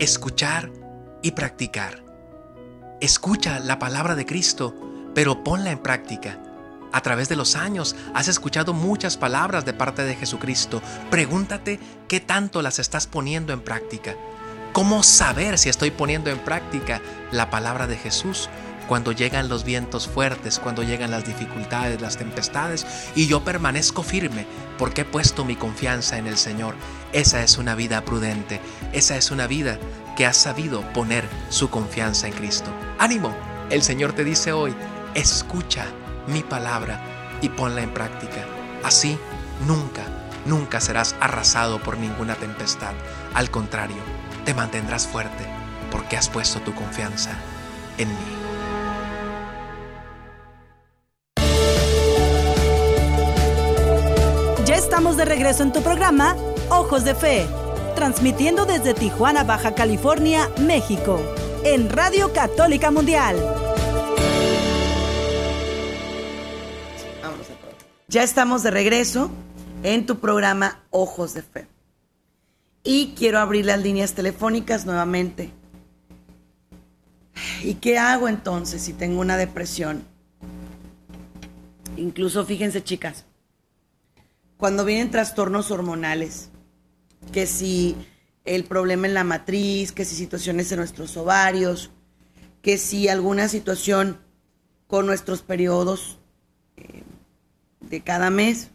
[0.00, 0.70] Escuchar
[1.22, 2.04] y practicar.
[3.00, 4.74] Escucha la palabra de Cristo,
[5.14, 6.42] pero ponla en práctica.
[6.96, 10.80] A través de los años has escuchado muchas palabras de parte de Jesucristo.
[11.10, 11.78] Pregúntate
[12.08, 14.14] qué tanto las estás poniendo en práctica.
[14.72, 18.48] ¿Cómo saber si estoy poniendo en práctica la palabra de Jesús
[18.88, 24.46] cuando llegan los vientos fuertes, cuando llegan las dificultades, las tempestades y yo permanezco firme
[24.78, 26.76] porque he puesto mi confianza en el Señor?
[27.12, 28.58] Esa es una vida prudente,
[28.94, 29.78] esa es una vida
[30.16, 32.70] que ha sabido poner su confianza en Cristo.
[32.98, 33.36] Ánimo,
[33.68, 34.74] el Señor te dice hoy,
[35.14, 35.84] escucha
[36.26, 37.00] mi palabra
[37.40, 38.44] y ponla en práctica.
[38.84, 39.18] Así,
[39.66, 40.02] nunca,
[40.46, 42.92] nunca serás arrasado por ninguna tempestad.
[43.34, 44.02] Al contrario,
[44.44, 45.46] te mantendrás fuerte
[45.90, 47.32] porque has puesto tu confianza
[47.98, 48.36] en mí.
[54.64, 56.36] Ya estamos de regreso en tu programa
[56.70, 57.46] Ojos de Fe,
[57.94, 61.20] transmitiendo desde Tijuana, Baja California, México,
[61.64, 63.65] en Radio Católica Mundial.
[68.08, 69.32] Ya estamos de regreso
[69.82, 71.66] en tu programa Ojos de Fe.
[72.84, 75.50] Y quiero abrir las líneas telefónicas nuevamente.
[77.64, 80.04] ¿Y qué hago entonces si tengo una depresión?
[81.96, 83.24] Incluso fíjense chicas,
[84.56, 86.50] cuando vienen trastornos hormonales,
[87.32, 87.96] que si
[88.44, 91.90] el problema en la matriz, que si situaciones en nuestros ovarios,
[92.62, 94.20] que si alguna situación
[94.86, 96.20] con nuestros periodos
[97.88, 98.70] de cada mes,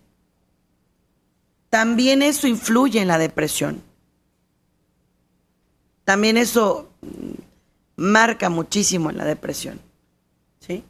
[1.70, 3.82] también eso influye en la depresión.
[6.04, 9.80] También eso mm, marca muchísimo en la depresión.
[10.60, 10.84] ¿Sí?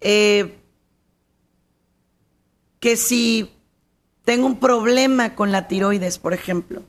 [0.00, 0.58] Eh,
[2.80, 3.52] que si
[4.24, 6.82] tengo un problema con la tiroides, por ejemplo,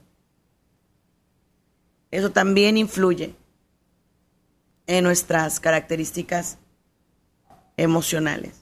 [2.10, 3.36] eso también influye
[4.88, 6.58] en nuestras características
[7.82, 8.62] emocionales.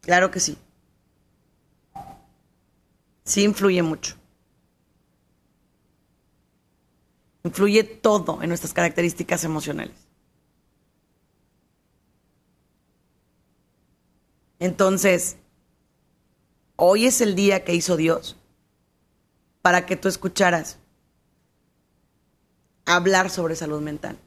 [0.00, 0.58] Claro que sí.
[3.24, 4.16] Sí influye mucho.
[7.44, 9.94] Influye todo en nuestras características emocionales.
[14.58, 15.36] Entonces,
[16.76, 18.36] hoy es el día que hizo Dios
[19.62, 20.78] para que tú escucharas
[22.84, 24.18] hablar sobre salud mental.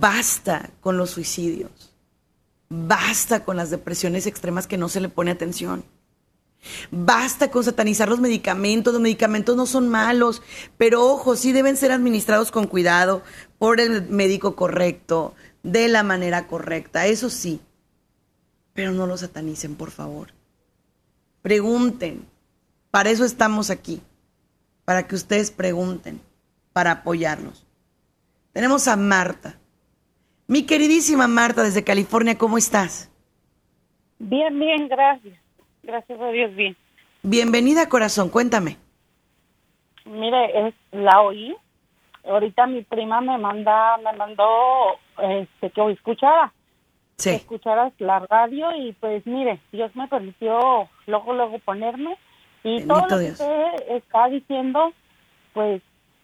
[0.00, 1.92] Basta con los suicidios.
[2.68, 5.84] Basta con las depresiones extremas que no se le pone atención.
[6.90, 8.94] Basta con satanizar los medicamentos.
[8.94, 10.42] Los medicamentos no son malos,
[10.78, 13.22] pero ojo, sí deben ser administrados con cuidado
[13.58, 17.60] por el médico correcto, de la manera correcta, eso sí.
[18.72, 20.28] Pero no los satanicen, por favor.
[21.42, 22.26] Pregunten.
[22.90, 24.00] Para eso estamos aquí.
[24.84, 26.20] Para que ustedes pregunten,
[26.72, 27.66] para apoyarnos.
[28.52, 29.58] Tenemos a Marta.
[30.48, 33.10] Mi queridísima Marta desde California, ¿cómo estás?
[34.18, 35.36] Bien, bien, gracias.
[35.82, 36.76] Gracias a Dios, bien.
[37.22, 38.76] Bienvenida, corazón, cuéntame.
[40.04, 41.56] Mire, es, la oí.
[42.24, 44.44] Ahorita mi prima me manda, me mandó
[45.20, 46.52] este, que escuchara.
[47.16, 47.30] Sí.
[47.30, 52.16] Que escucharas la radio y pues mire, Dios me permitió luego, luego ponerme.
[52.62, 53.32] Y Bendito todo lo que Dios.
[53.32, 54.92] usted está diciendo,
[55.54, 55.82] pues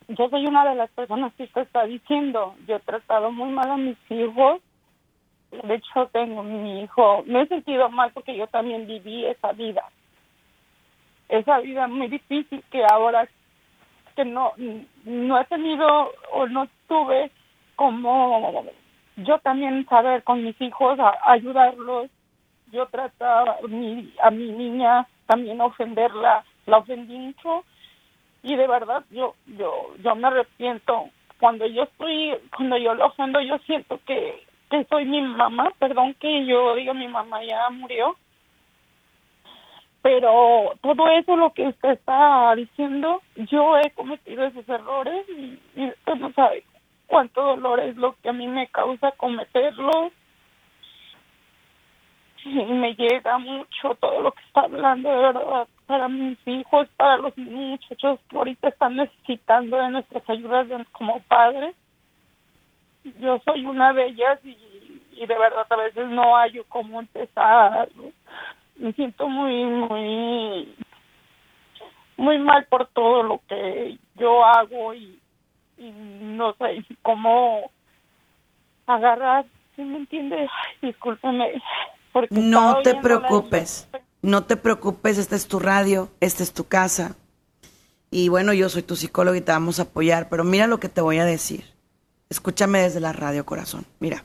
[0.08, 2.54] yo soy una de las personas que usted está diciendo.
[2.66, 4.60] Yo he tratado muy mal a mis hijos.
[5.50, 7.24] De hecho, tengo mi hijo.
[7.26, 9.84] Me he sentido mal porque yo también viví esa vida.
[11.28, 13.28] Esa vida muy difícil que ahora
[14.16, 14.52] que no,
[15.04, 17.30] no he tenido o no tuve
[17.76, 18.64] como
[19.16, 22.10] yo también saber con mis hijos, a- ayudarlos.
[22.72, 27.64] Yo trataba a mi, a mi niña también ofenderla, la ofendí mucho
[28.42, 31.10] y de verdad yo yo yo me arrepiento.
[31.38, 36.14] Cuando yo estoy cuando yo lo ofendo yo siento que que soy mi mamá perdón
[36.14, 38.16] que yo diga mi mamá ya murió
[40.02, 45.88] pero todo eso lo que usted está diciendo yo he cometido esos errores y, y
[45.88, 46.64] usted no sabe
[47.06, 50.12] cuánto dolor es lo que a mí me causa cometerlos
[52.44, 57.18] y me llega mucho todo lo que está hablando de verdad para mis hijos, para
[57.18, 61.76] los muchachos que ahorita están necesitando de nuestras ayudas como padres.
[63.20, 64.56] Yo soy una de ellas y,
[65.12, 67.90] y de verdad a veces no hallo cómo empezar.
[68.76, 70.74] Me siento muy, muy,
[72.16, 75.20] muy mal por todo lo que yo hago y,
[75.76, 77.70] y no sé cómo
[78.86, 79.44] agarrar,
[79.76, 80.36] ¿sí me entiende?
[80.38, 81.60] Ay, discúlpeme.
[82.14, 83.90] Porque No te la- preocupes.
[84.22, 87.16] No te preocupes, esta es tu radio, esta es tu casa.
[88.10, 90.88] Y bueno, yo soy tu psicólogo y te vamos a apoyar, pero mira lo que
[90.88, 91.64] te voy a decir.
[92.30, 93.84] Escúchame desde la radio, corazón.
[93.98, 94.24] Mira.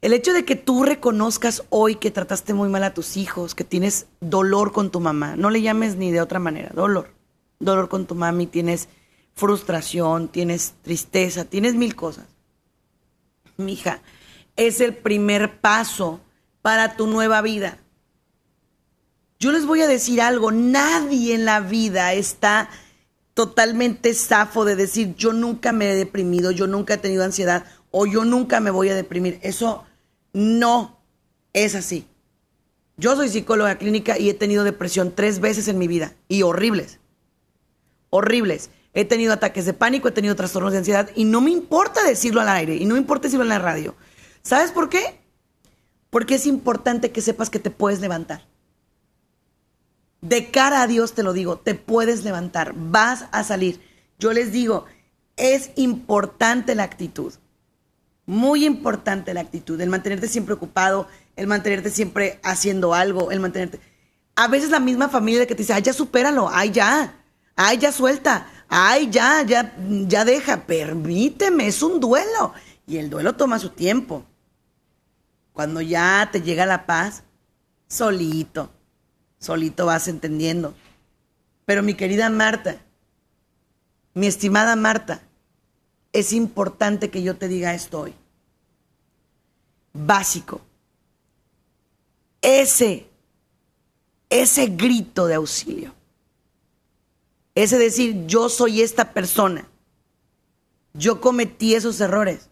[0.00, 3.64] El hecho de que tú reconozcas hoy que trataste muy mal a tus hijos, que
[3.64, 7.14] tienes dolor con tu mamá, no le llames ni de otra manera, dolor.
[7.58, 8.88] Dolor con tu mami, tienes
[9.34, 12.26] frustración, tienes tristeza, tienes mil cosas.
[13.56, 14.02] Mija,
[14.56, 16.20] es el primer paso
[16.68, 17.78] para tu nueva vida.
[19.38, 22.68] Yo les voy a decir algo, nadie en la vida está
[23.32, 28.04] totalmente zafo de decir yo nunca me he deprimido, yo nunca he tenido ansiedad o
[28.04, 29.38] yo nunca me voy a deprimir.
[29.40, 29.86] Eso
[30.34, 31.00] no
[31.54, 32.06] es así.
[32.98, 36.98] Yo soy psicóloga clínica y he tenido depresión tres veces en mi vida y horribles.
[38.10, 38.68] Horribles.
[38.92, 42.42] He tenido ataques de pánico, he tenido trastornos de ansiedad y no me importa decirlo
[42.42, 43.96] al aire y no me importa decirlo en la radio.
[44.42, 45.17] ¿Sabes por qué?
[46.10, 48.46] Porque es importante que sepas que te puedes levantar.
[50.20, 53.80] De cara a Dios te lo digo, te puedes levantar, vas a salir.
[54.18, 54.86] Yo les digo,
[55.36, 57.32] es importante la actitud.
[58.26, 61.06] Muy importante la actitud, el mantenerte siempre ocupado,
[61.36, 63.80] el mantenerte siempre haciendo algo, el mantenerte...
[64.34, 67.14] A veces la misma familia que te dice, ay, ya supéralo, ay, ya,
[67.56, 69.74] ay, ya suelta, ay, ya, ya,
[70.06, 72.52] ya deja, permíteme, es un duelo.
[72.86, 74.24] Y el duelo toma su tiempo.
[75.58, 77.24] Cuando ya te llega la paz,
[77.88, 78.70] solito,
[79.40, 80.72] solito vas entendiendo.
[81.64, 82.80] Pero mi querida Marta,
[84.14, 85.20] mi estimada Marta,
[86.12, 88.14] es importante que yo te diga esto hoy.
[89.92, 90.60] Básico.
[92.40, 93.08] Ese,
[94.30, 95.92] ese grito de auxilio.
[97.56, 99.66] Ese decir, yo soy esta persona.
[100.94, 102.48] Yo cometí esos errores.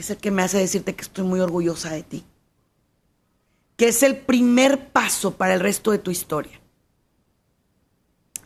[0.00, 2.24] Es el que me hace decirte que estoy muy orgullosa de ti.
[3.76, 6.58] Que es el primer paso para el resto de tu historia.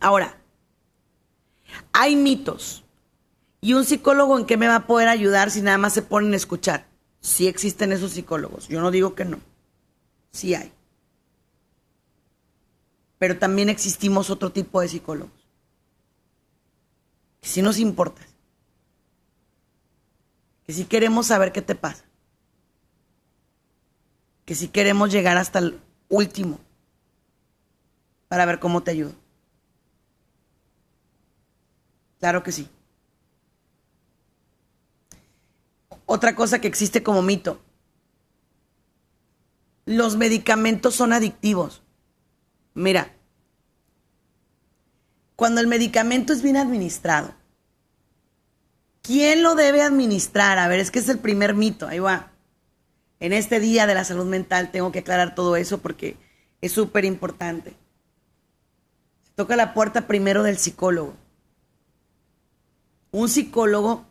[0.01, 0.37] Ahora,
[1.93, 2.83] Hay mitos.
[3.61, 6.33] ¿Y un psicólogo en qué me va a poder ayudar si nada más se ponen
[6.33, 6.89] a escuchar?
[7.21, 8.67] Sí existen esos psicólogos.
[8.67, 9.39] Yo no digo que no.
[10.33, 10.73] Sí hay.
[13.19, 15.49] Pero también existimos otro tipo de psicólogos.
[17.41, 18.23] Que sí nos importa.
[20.67, 22.05] Que sí queremos saber qué te pasa.
[24.45, 26.59] Que sí queremos llegar hasta el último
[28.29, 29.15] para ver cómo te ayudo.
[32.19, 32.69] Claro que sí.
[36.07, 37.61] Otra cosa que existe como mito.
[39.87, 41.83] Los medicamentos son adictivos.
[42.75, 43.15] Mira,
[45.37, 47.35] cuando el medicamento es bien administrado,
[49.05, 50.59] ¿quién lo debe administrar?
[50.59, 52.33] A ver, es que es el primer mito, ahí va.
[53.21, 56.17] En este día de la salud mental tengo que aclarar todo eso porque
[56.61, 57.77] es súper importante.
[59.37, 61.15] toca la puerta primero del psicólogo.
[63.13, 64.05] Un psicólogo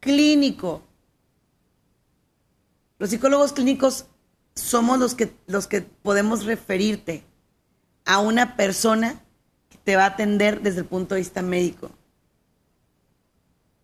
[0.00, 0.82] clínico
[3.00, 4.04] los psicólogos clínicos
[4.54, 7.24] somos los que, los que podemos referirte
[8.04, 9.24] a una persona
[9.70, 11.90] que te va a atender desde el punto de vista médico.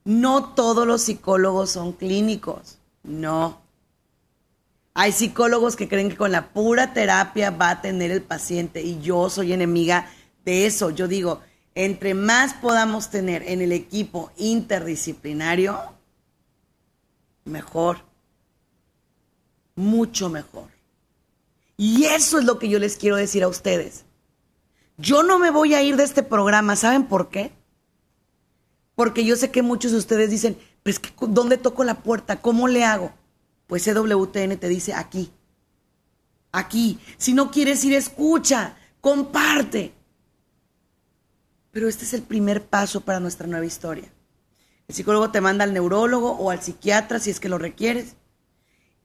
[0.06, 3.60] No todos los psicólogos son clínicos, no.
[4.94, 9.00] Hay psicólogos que creen que con la pura terapia va a tener el paciente y
[9.00, 10.08] yo soy enemiga
[10.44, 10.90] de eso.
[10.90, 11.40] Yo digo,
[11.74, 15.78] entre más podamos tener en el equipo interdisciplinario,
[17.44, 17.98] mejor
[19.74, 20.68] mucho mejor.
[21.76, 24.04] Y eso es lo que yo les quiero decir a ustedes.
[24.98, 27.52] Yo no me voy a ir de este programa, ¿saben por qué?
[28.96, 32.40] Porque yo sé que muchos de ustedes dicen, pero es que ¿dónde toco la puerta?
[32.40, 33.12] ¿Cómo le hago?
[33.68, 35.30] Pues EWTN te dice aquí.
[36.50, 36.98] Aquí.
[37.18, 39.92] Si no quieres ir, escucha, comparte.
[41.72, 44.10] Pero este es el primer paso para nuestra nueva historia.
[44.88, 48.16] El psicólogo te manda al neurólogo o al psiquiatra si es que lo requieres.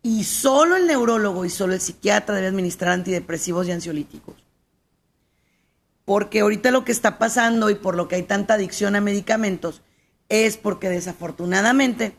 [0.02, 4.36] Y solo el neurólogo y solo el psiquiatra debe administrar antidepresivos y ansiolíticos.
[6.06, 9.82] Porque ahorita lo que está pasando y por lo que hay tanta adicción a medicamentos
[10.30, 12.16] es porque desafortunadamente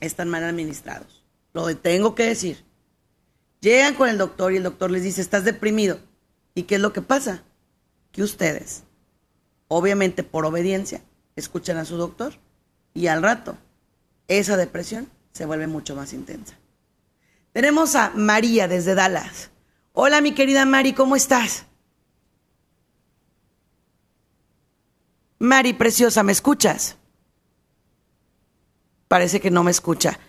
[0.00, 1.24] están mal administrados.
[1.52, 2.64] Lo tengo que decir.
[3.60, 6.00] Llegan con el doctor y el doctor les dice, estás deprimido.
[6.54, 7.44] ¿Y qué es lo que pasa?
[8.10, 8.82] Que ustedes,
[9.68, 11.02] obviamente por obediencia,
[11.36, 12.34] escuchan a su doctor
[12.94, 13.56] y al rato
[14.28, 16.56] esa depresión se vuelve mucho más intensa.
[17.52, 19.50] Tenemos a María desde Dallas.
[19.92, 21.66] Hola, mi querida Mari, ¿cómo estás?
[25.42, 26.98] Mari, preciosa, ¿me escuchas?
[29.08, 30.20] Parece que no me escucha.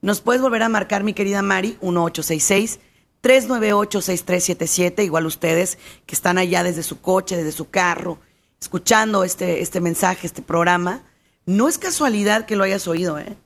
[0.00, 1.78] ¿Nos puedes volver a marcar, mi querida Mari?
[1.82, 2.80] 1866
[3.20, 8.18] 398 6377 igual ustedes que están allá desde su coche, desde su carro,
[8.60, 11.04] escuchando este, este mensaje, este programa.
[11.46, 13.36] No es casualidad que lo hayas oído, ¿eh?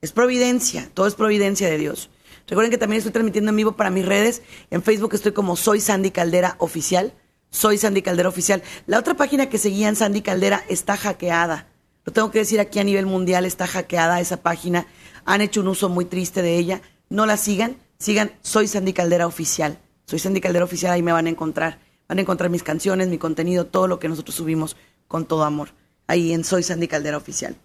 [0.00, 2.08] Es providencia, todo es providencia de Dios.
[2.46, 4.40] Recuerden que también estoy transmitiendo en vivo para mis redes.
[4.70, 7.12] En Facebook estoy como Soy Sandy Caldera Oficial.
[7.50, 8.62] Soy Sandy Caldera Oficial.
[8.86, 11.66] La otra página que seguía en Sandy Caldera está hackeada.
[12.04, 14.86] Lo tengo que decir aquí a nivel mundial, está hackeada esa página.
[15.24, 16.82] Han hecho un uso muy triste de ella.
[17.08, 19.78] No la sigan, sigan Soy Sandy Caldera Oficial.
[20.06, 21.80] Soy Sandy Caldera Oficial, ahí me van a encontrar.
[22.08, 24.76] Van a encontrar mis canciones, mi contenido, todo lo que nosotros subimos
[25.06, 25.70] con todo amor.
[26.06, 27.56] Ahí en Soy Sandy Caldera Oficial.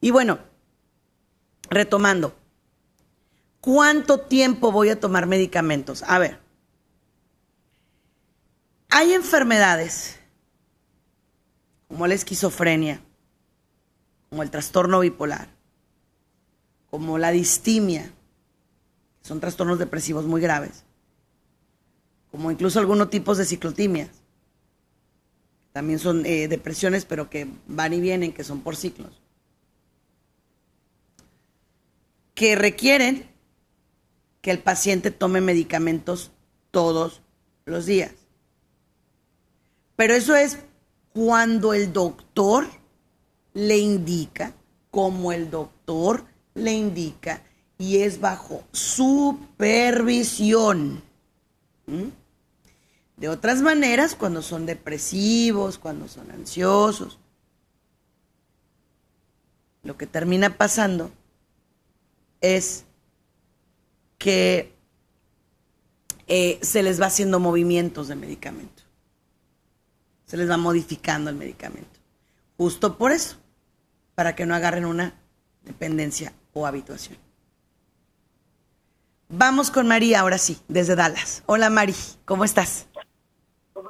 [0.00, 0.38] Y bueno,
[1.70, 2.34] retomando,
[3.60, 6.04] ¿cuánto tiempo voy a tomar medicamentos?
[6.04, 6.38] A ver,
[8.88, 10.18] hay enfermedades
[11.88, 13.00] como la esquizofrenia,
[14.28, 15.48] como el trastorno bipolar,
[16.90, 18.12] como la distimia,
[19.22, 20.84] son trastornos depresivos muy graves,
[22.30, 24.10] como incluso algunos tipos de ciclotimias,
[25.72, 29.20] también son eh, depresiones, pero que van y vienen, que son por ciclos.
[32.38, 33.28] que requieren
[34.42, 36.30] que el paciente tome medicamentos
[36.70, 37.20] todos
[37.64, 38.12] los días.
[39.98, 40.58] Pero eso es
[41.12, 42.68] cuando el doctor
[43.52, 44.54] le indica,
[44.92, 46.24] como el doctor
[46.54, 47.42] le indica,
[47.78, 51.02] y es bajo supervisión.
[51.86, 52.10] ¿Mm?
[53.16, 57.18] De otras maneras, cuando son depresivos, cuando son ansiosos,
[59.82, 61.10] lo que termina pasando
[62.40, 62.84] es
[64.16, 64.72] que
[66.28, 68.87] eh, se les va haciendo movimientos de medicamento.
[70.28, 71.98] Se les va modificando el medicamento.
[72.58, 73.38] Justo por eso,
[74.14, 75.14] para que no agarren una
[75.62, 77.16] dependencia o habituación.
[79.30, 81.42] Vamos con María ahora sí, desde Dallas.
[81.46, 81.94] Hola Mari,
[82.26, 82.86] ¿cómo estás?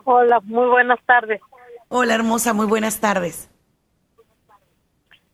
[0.05, 1.41] Hola, muy buenas tardes.
[1.89, 3.51] Hola, hermosa, muy buenas tardes.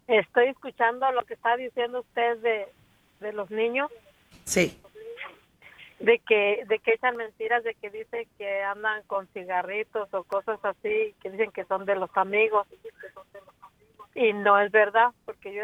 [0.06, 2.72] Estoy escuchando lo que está diciendo usted de,
[3.20, 3.90] de los niños.
[4.44, 4.80] Sí.
[6.00, 10.58] De que, de que echan mentiras, de que dicen que andan con cigarritos o cosas
[10.64, 12.66] así, que dicen que son de los amigos.
[14.14, 15.62] Y no es verdad, porque yo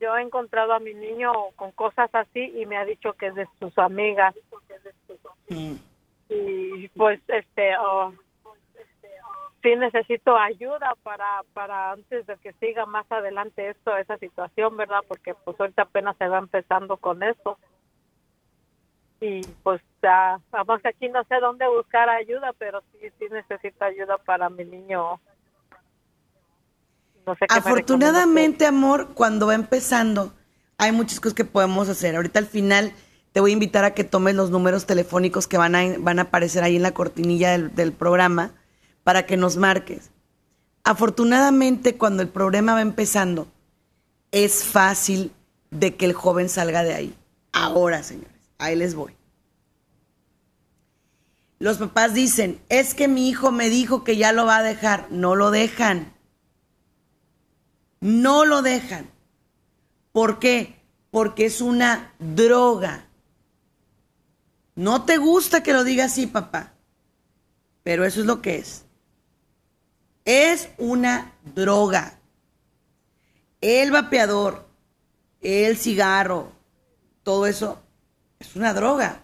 [0.00, 3.34] yo he encontrado a mi niño con cosas así y me ha dicho que es
[3.34, 4.34] de sus amigas.
[6.28, 8.12] Y pues este, oh,
[9.62, 15.00] sí necesito ayuda para, para antes de que siga más adelante esto, esa situación, ¿verdad?
[15.08, 17.58] Porque pues ahorita apenas se va empezando con eso.
[19.20, 24.18] Y pues ya, vamos aquí no sé dónde buscar ayuda, pero sí, sí necesito ayuda
[24.18, 25.20] para mi niño.
[27.26, 30.34] No sé Afortunadamente, amor, cuando va empezando,
[30.76, 32.16] hay muchas cosas que podemos hacer.
[32.16, 32.92] Ahorita al final
[33.32, 36.22] te voy a invitar a que tomes los números telefónicos que van a, van a
[36.22, 38.52] aparecer ahí en la cortinilla del, del programa
[39.04, 40.10] para que nos marques.
[40.84, 43.48] Afortunadamente, cuando el problema va empezando,
[44.30, 45.32] es fácil
[45.70, 47.14] de que el joven salga de ahí.
[47.52, 48.33] Ahora, señores,
[48.64, 49.16] ahí les voy.
[51.58, 55.10] Los papás dicen, es que mi hijo me dijo que ya lo va a dejar.
[55.10, 56.12] No lo dejan.
[58.00, 59.08] No lo dejan.
[60.12, 60.80] ¿Por qué?
[61.10, 63.08] Porque es una droga.
[64.74, 66.74] No te gusta que lo diga así, papá.
[67.82, 68.84] Pero eso es lo que es
[70.24, 72.18] es una droga.
[73.60, 74.66] El vapeador,
[75.40, 76.52] el cigarro,
[77.22, 77.82] todo eso
[78.38, 79.20] es una droga.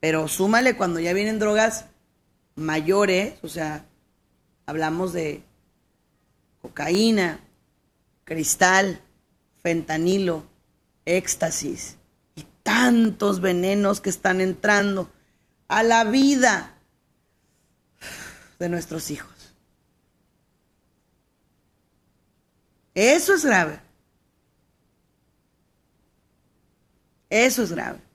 [0.00, 1.86] Pero súmale cuando ya vienen drogas
[2.54, 3.84] mayores, o sea,
[4.66, 5.42] hablamos de
[6.60, 7.40] cocaína,
[8.24, 9.00] cristal,
[9.62, 10.44] fentanilo,
[11.04, 11.96] éxtasis
[12.34, 15.10] y tantos venenos que están entrando
[15.68, 16.74] a la vida
[18.58, 19.54] de nuestros hijos.
[22.94, 23.78] Eso es grave.
[27.28, 28.05] Eso es grave.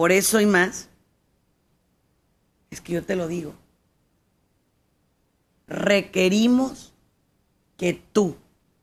[0.00, 0.88] Por eso y más,
[2.70, 3.52] es que yo te lo digo,
[5.66, 6.94] requerimos
[7.76, 8.34] que tú,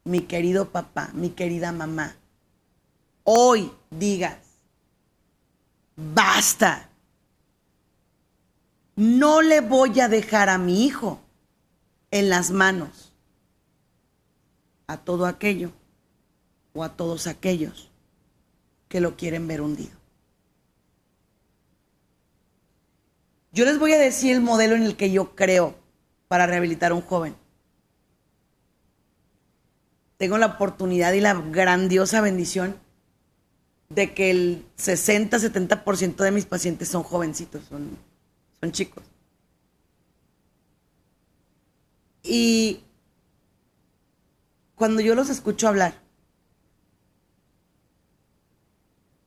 [0.04, 2.16] mi querido papá, mi querida mamá,
[3.24, 4.38] hoy digas,
[5.96, 6.88] basta,
[8.96, 11.20] no le voy a dejar a mi hijo
[12.12, 13.12] en las manos
[14.86, 15.72] a todo aquello
[16.76, 17.90] o a todos aquellos
[18.88, 19.97] que lo quieren ver hundido.
[23.58, 25.74] Yo les voy a decir el modelo en el que yo creo
[26.28, 27.36] para rehabilitar a un joven.
[30.18, 32.80] Tengo la oportunidad y la grandiosa bendición
[33.90, 37.98] de que el 60-70% de mis pacientes son jovencitos, son,
[38.62, 39.04] son chicos.
[42.22, 42.82] Y
[44.76, 45.96] cuando yo los escucho hablar,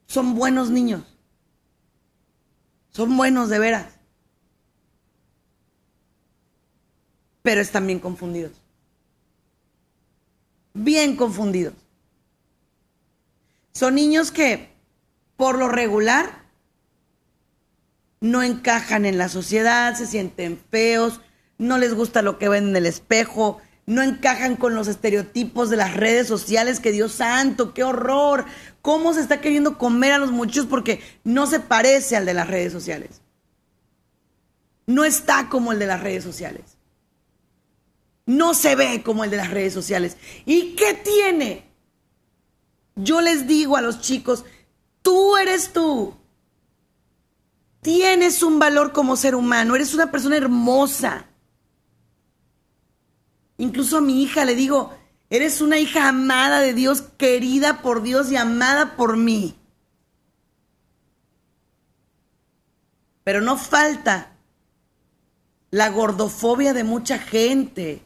[0.07, 1.03] son buenos niños.
[2.91, 4.00] Son buenos de veras.
[7.41, 8.51] Pero están bien confundidos.
[10.73, 11.73] Bien confundidos.
[13.73, 14.69] Son niños que,
[15.37, 16.41] por lo regular,
[18.19, 21.21] no encajan en la sociedad, se sienten feos,
[21.57, 25.77] no les gusta lo que ven en el espejo, no encajan con los estereotipos de
[25.77, 28.45] las redes sociales, que Dios santo, qué horror,
[28.81, 32.47] cómo se está queriendo comer a los muchachos porque no se parece al de las
[32.47, 33.21] redes sociales.
[34.85, 36.70] No está como el de las redes sociales.
[38.31, 40.15] No se ve como el de las redes sociales.
[40.45, 41.65] ¿Y qué tiene?
[42.95, 44.45] Yo les digo a los chicos,
[45.01, 46.15] tú eres tú.
[47.81, 51.25] Tienes un valor como ser humano, eres una persona hermosa.
[53.57, 54.95] Incluso a mi hija le digo,
[55.29, 59.57] eres una hija amada de Dios, querida por Dios y amada por mí.
[63.25, 64.37] Pero no falta
[65.69, 68.05] la gordofobia de mucha gente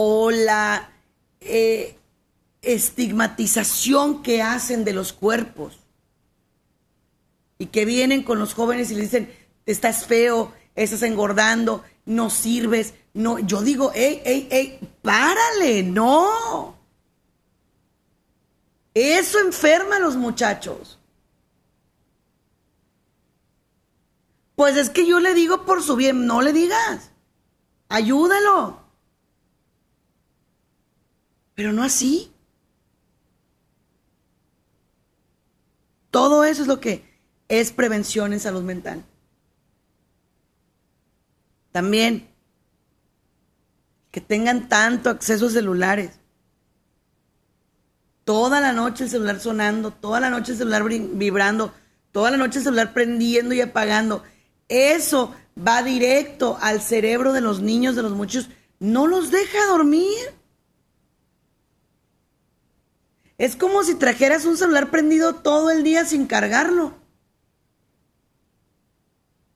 [0.00, 0.92] o la
[1.40, 1.98] eh,
[2.62, 5.80] estigmatización que hacen de los cuerpos
[7.58, 9.34] y que vienen con los jóvenes y le dicen,
[9.66, 16.76] estás feo, estás engordando, no sirves, no, yo digo, ey, ey, ey, párale, no.
[18.94, 21.00] Eso enferma a los muchachos.
[24.54, 27.10] Pues es que yo le digo por su bien, no le digas.
[27.88, 28.87] Ayúdalo.
[31.58, 32.30] Pero no así.
[36.12, 37.02] Todo eso es lo que
[37.48, 39.04] es prevención en salud mental.
[41.72, 42.28] También
[44.12, 46.20] que tengan tanto acceso a celulares.
[48.22, 51.74] Toda la noche el celular sonando, toda la noche el celular vibrando,
[52.12, 54.22] toda la noche el celular prendiendo y apagando.
[54.68, 58.48] Eso va directo al cerebro de los niños, de los muchos.
[58.78, 60.37] No los deja dormir.
[63.38, 66.94] Es como si trajeras un celular prendido todo el día sin cargarlo.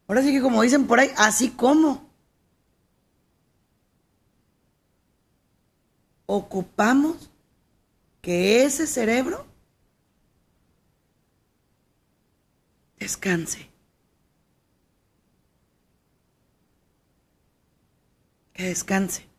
[0.06, 2.08] Ahora sí que como dicen por ahí, así como.
[6.26, 7.28] Ocupamos
[8.20, 9.44] que ese cerebro
[13.00, 13.68] descanse.
[18.54, 19.31] Que descanse.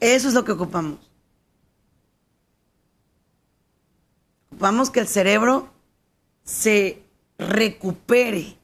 [0.00, 0.98] Eso es lo que ocupamos.
[4.50, 5.68] Ocupamos que el cerebro
[6.44, 7.02] se
[7.38, 8.56] recupere,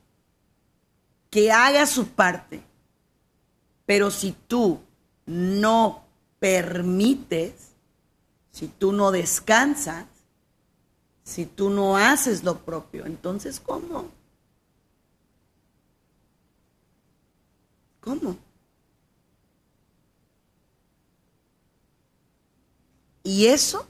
[1.30, 2.62] que haga su parte.
[3.87, 4.80] Pero si tú
[5.26, 6.05] no
[6.39, 7.72] permites,
[8.51, 10.07] si tú no descansas,
[11.22, 14.11] si tú no haces lo propio, entonces ¿cómo?
[18.01, 18.37] ¿Cómo?
[23.22, 23.86] Y eso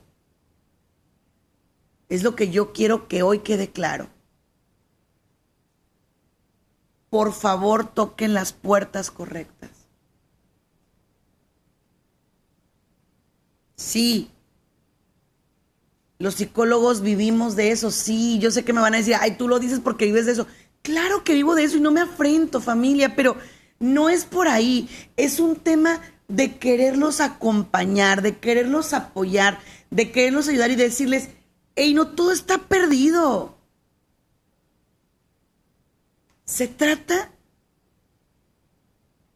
[2.08, 4.08] es lo que yo quiero que hoy quede claro.
[7.08, 9.70] Por favor, toquen las puertas correctas.
[13.76, 14.30] Sí,
[16.22, 19.48] los psicólogos vivimos de eso, sí, yo sé que me van a decir, ay, tú
[19.48, 20.46] lo dices porque vives de eso.
[20.82, 23.36] Claro que vivo de eso y no me afrento, familia, pero
[23.80, 26.00] no es por ahí, es un tema
[26.32, 29.58] de quererlos acompañar, de quererlos apoyar,
[29.90, 31.28] de quererlos ayudar y decirles,
[31.76, 33.54] hey, no todo está perdido.
[36.46, 37.30] Se trata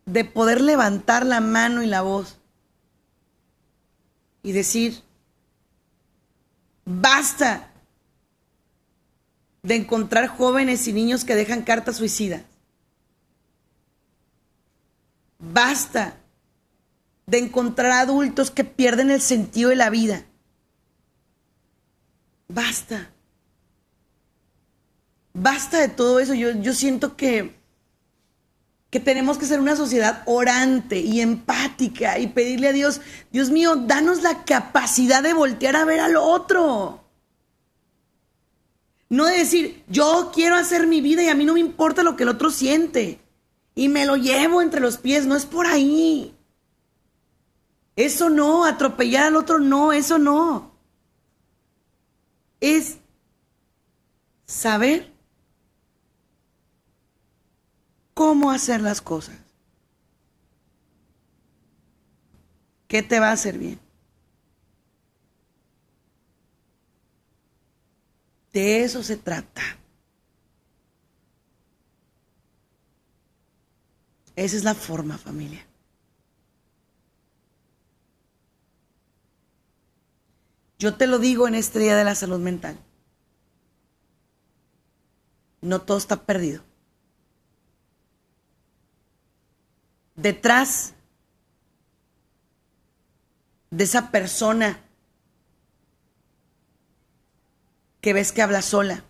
[0.07, 2.39] de poder levantar la mano y la voz
[4.43, 5.03] y decir,
[6.87, 7.75] basta
[9.63, 12.41] de encontrar jóvenes y niños que dejan cartas suicidas.
[15.39, 16.17] Basta
[17.27, 20.25] de encontrar adultos que pierden el sentido de la vida.
[22.49, 23.11] Basta.
[25.35, 26.35] Basta de todo eso.
[26.35, 27.57] Yo, yo siento que,
[28.91, 33.01] que tenemos que ser una sociedad orante y empática y pedirle a Dios,
[33.33, 37.05] Dios mío, danos la capacidad de voltear a ver al otro.
[39.09, 42.17] No de decir, yo quiero hacer mi vida y a mí no me importa lo
[42.17, 43.21] que el otro siente.
[43.75, 46.36] Y me lo llevo entre los pies, no es por ahí.
[47.97, 50.71] Eso no, atropellar al otro no, eso no.
[52.61, 52.99] Es
[54.45, 55.13] saber
[58.13, 59.37] cómo hacer las cosas.
[62.87, 63.81] ¿Qué te va a hacer bien?
[68.53, 69.63] De eso se trata.
[74.35, 75.67] Esa es la forma, familia.
[80.79, 82.79] Yo te lo digo en este Día de la Salud Mental.
[85.63, 86.63] No todo está perdido.
[90.15, 90.95] Detrás
[93.71, 94.81] de esa persona
[98.01, 99.05] que ves que habla sola,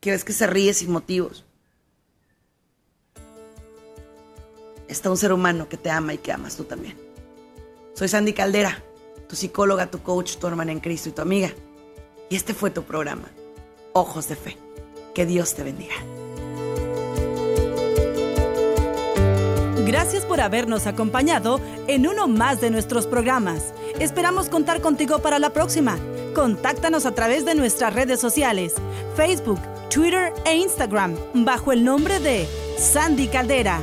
[0.00, 1.44] que ves que se ríe sin motivos,
[4.92, 6.96] está un ser humano que te ama y que amas tú también.
[7.94, 8.82] Soy Sandy Caldera,
[9.28, 11.50] tu psicóloga, tu coach, tu hermana en Cristo y tu amiga.
[12.30, 13.28] Y este fue tu programa,
[13.92, 14.56] Ojos de Fe.
[15.14, 15.94] Que Dios te bendiga.
[19.84, 23.74] Gracias por habernos acompañado en uno más de nuestros programas.
[23.98, 25.98] Esperamos contar contigo para la próxima.
[26.34, 28.74] Contáctanos a través de nuestras redes sociales,
[29.16, 33.82] Facebook, Twitter e Instagram, bajo el nombre de Sandy Caldera